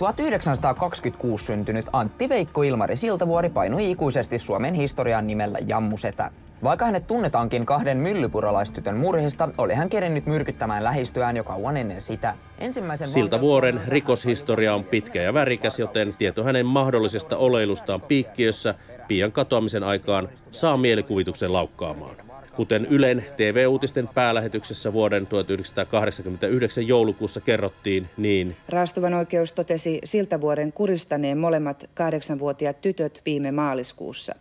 [0.00, 6.30] 1926 syntynyt Antti Veikko Ilmari Siltavuori painui ikuisesti Suomen historian nimellä Jammusetä.
[6.62, 12.34] Vaikka hänet tunnetaankin kahden myllypuralaistytön murhista, oli hän kerinnyt myrkyttämään lähistöään jo kauan ennen sitä.
[12.58, 18.74] Ensimmäisen Siltä vuoren rikoshistoria on pitkä ja värikäs, joten tieto hänen mahdollisesta oleilustaan piikkiössä
[19.08, 22.29] pian katoamisen aikaan saa mielikuvituksen laukkaamaan.
[22.56, 28.56] Kuten Ylen TV-uutisten päälähetyksessä vuoden 1989 joulukuussa kerrottiin, niin...
[28.68, 30.00] Raastuvan oikeus totesi
[30.40, 34.34] vuoden kuristaneen molemmat kahdeksanvuotiaat tytöt viime maaliskuussa.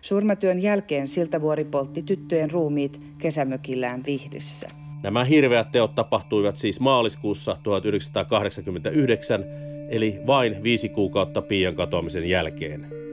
[0.00, 4.68] Surmatyön jälkeen Siltavuori poltti tyttöjen ruumiit kesämökillään Vihdissä.
[5.02, 9.44] Nämä hirveät teot tapahtuivat siis maaliskuussa 1989,
[9.88, 13.05] eli vain viisi kuukautta Pian katoamisen jälkeen.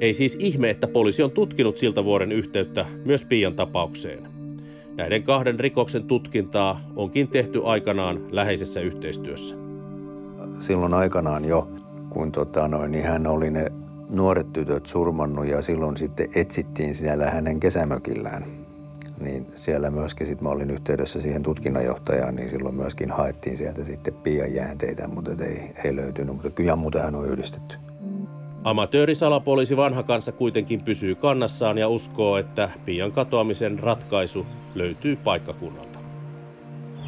[0.00, 4.28] Ei siis ihme, että poliisi on tutkinut siltä vuoden yhteyttä myös Pian tapaukseen.
[4.96, 9.56] Näiden kahden rikoksen tutkintaa onkin tehty aikanaan läheisessä yhteistyössä.
[10.60, 11.68] Silloin aikanaan jo,
[12.10, 13.72] kun tota noin, niin hän oli ne
[14.10, 18.44] nuoret tytöt surmannut ja silloin sitten etsittiin siellä hänen kesämökillään.
[19.20, 24.14] Niin siellä myöskin sitten mä olin yhteydessä siihen tutkinnanjohtajaan, niin silloin myöskin haettiin sieltä sitten
[24.14, 26.32] pian jäänteitä, mutta ei, ei löytynyt.
[26.34, 27.76] Mutta kyllä muutenhan on yhdistetty.
[28.64, 35.98] Amatöörisalapoliisi vanha kanssa kuitenkin pysyy kannassaan ja uskoo, että pian katoamisen ratkaisu löytyy paikkakunnalta.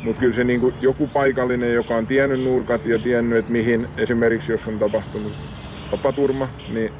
[0.05, 4.53] Mutta kyllä se niinku joku paikallinen, joka on tiennyt nurkat ja tiennyt, että mihin esimerkiksi
[4.53, 5.33] jos on tapahtunut
[5.91, 6.93] tapaturma, niin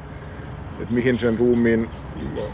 [0.79, 1.89] että mihin sen ruumiin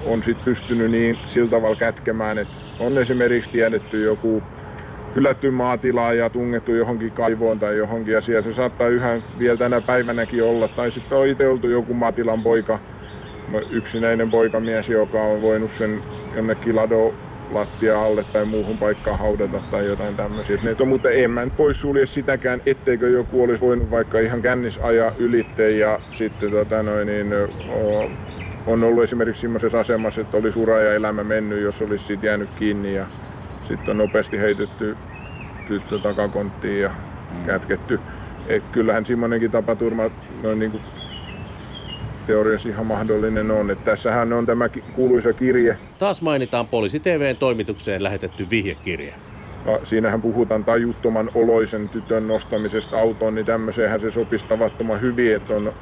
[0.06, 4.43] on sitten pystynyt niin sillä tavalla kätkemään, että on esimerkiksi tiedetty joku
[5.16, 9.82] hylätty maatilaa ja tungettu johonkin kaivoon tai johonkin ja siellä se saattaa yhä vielä tänä
[9.82, 10.68] päivänäkin olla.
[10.68, 12.80] Tai sitten on itse oltu joku maatilan poika,
[13.70, 16.01] yksinäinen poikamies, joka on voinut sen
[16.36, 17.14] jonnekin lado
[17.51, 20.57] lattia alle tai muuhun paikkaan haudata tai jotain tämmöisiä.
[20.86, 25.72] Mutta en mä pois sulje sitäkään, etteikö joku olisi voinut vaikka ihan kännis ajaa ylitte
[25.72, 27.34] ja sitten tota noin, niin,
[28.68, 32.49] on ollut esimerkiksi sellaisessa asemassa, että olisi ura ja elämä mennyt, jos olisi siitä jäänyt
[32.60, 33.05] kiinni ja
[33.70, 34.97] sitten on nopeasti heitetty
[35.67, 37.45] tyttö takakonttiin ja mm.
[37.45, 37.99] kätketty.
[38.47, 40.03] Et kyllähän semmoinenkin tapaturma
[40.43, 40.84] noin niin kuin
[42.28, 43.72] teoriassa ihan mahdollinen on.
[43.72, 45.78] Et tässähän on tämä kuuluisa kirje.
[45.99, 49.13] Taas mainitaan Poliisi TVn toimitukseen lähetetty vihjekirje.
[49.65, 55.53] No, siinähän puhutaan tajuttoman oloisen tytön nostamisesta autoon, niin tämmöiseenhän se sopisi tavattoman hyvin, että
[55.53, 55.74] on,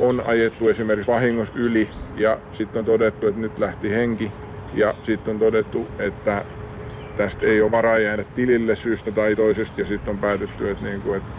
[0.00, 4.32] on ajettu esimerkiksi vahingossa yli ja sitten on todettu, että nyt lähti henki
[4.74, 6.44] ja sitten on todettu, että
[7.16, 11.02] tästä ei ole varaa jäädä tilille syystä tai toisesta ja sitten on päätetty, että, niin
[11.02, 11.32] kuin, että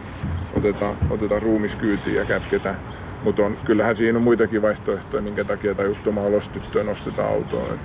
[0.57, 2.78] otetaan, otetaan ruumiskyytiin ja kätketään.
[3.23, 7.80] Mutta kyllähän siinä on muitakin vaihtoehtoja, minkä takia juttumaa olostyttöä nostetaan autoon.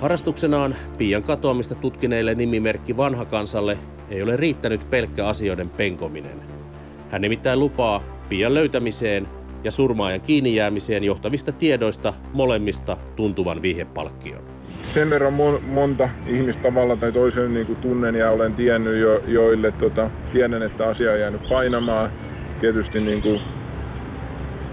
[0.00, 3.78] Harrastuksenaan Pian katoamista tutkineille nimimerkki vanha kansalle
[4.10, 6.42] ei ole riittänyt pelkkä asioiden penkominen.
[7.10, 9.28] Hän nimittäin lupaa Pian löytämiseen
[9.64, 16.96] ja surmaajan kiinni jäämiseen johtavista tiedoista molemmista tuntuvan vihjepalkkion sen verran mon, monta ihmistä tavalla
[16.96, 21.20] tai toisen niin kuin tunnen ja olen tiennyt jo, joille tota, tiedän, että asia on
[21.20, 22.10] jäänyt painamaan.
[22.60, 23.40] Tietysti niin kuin,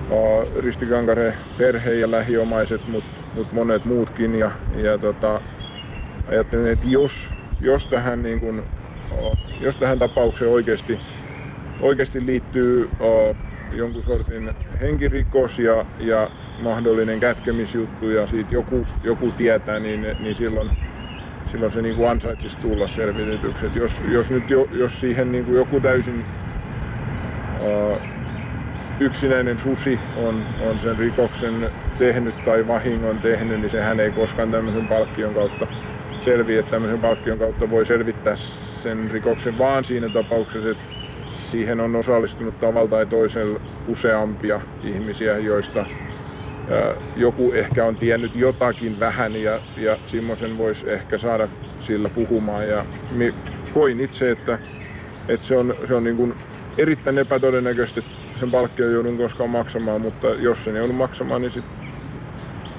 [0.10, 4.36] uh, Ristikankare perhe ja lähiomaiset, mutta mut monet muutkin.
[4.36, 5.42] Ja, ja tota,
[6.30, 7.30] ajattelin, että jos,
[7.62, 8.64] jos, tähän, niin kuin,
[9.12, 11.00] uh, jos tähän tapaukseen oikeasti,
[11.82, 13.36] oikeasti liittyy uh,
[13.72, 16.30] jonkun sortin henkirikos ja, ja
[16.62, 20.70] mahdollinen kätkemisjuttu ja siitä joku, joku tietää, niin, niin silloin,
[21.52, 23.66] silloin se niin ansaitsisi tulla selvitetyksi.
[23.76, 26.26] jos, jos nyt jo, jos siihen niin kuin joku täysin
[27.62, 27.98] uh,
[29.00, 34.88] yksinäinen susi on, on sen rikoksen tehnyt tai vahingon tehnyt, niin sehän ei koskaan tämmöisen
[34.88, 35.68] palkkion kautta
[36.22, 36.64] selviä.
[36.64, 38.36] Tämmöisen palkkion kautta voi selvittää
[38.84, 40.84] sen rikoksen vaan siinä tapauksessa, että
[41.52, 45.86] siihen on osallistunut tavalla tai toisella useampia ihmisiä, joista
[47.16, 51.48] joku ehkä on tiennyt jotakin vähän ja, ja semmoisen voisi ehkä saada
[51.80, 52.68] sillä puhumaan.
[52.68, 52.86] Ja
[53.74, 54.60] koin itse, että,
[55.28, 56.34] että se on, se on niin kuin
[56.78, 61.66] erittäin epätodennäköistä, että sen palkkion joudun koskaan maksamaan, mutta jos sen joudun maksamaan, niin sit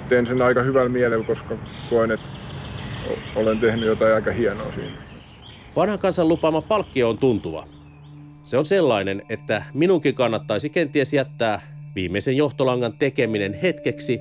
[0.08, 1.56] teen sen aika hyvällä mielellä, koska
[1.90, 2.26] koen, että
[3.36, 4.96] olen tehnyt jotain aika hienoa siinä.
[5.76, 7.66] Vanhan kansan lupaama palkkio on tuntuva.
[8.42, 14.20] Se on sellainen, että minunkin kannattaisi kenties jättää viimeisen johtolangan tekeminen hetkeksi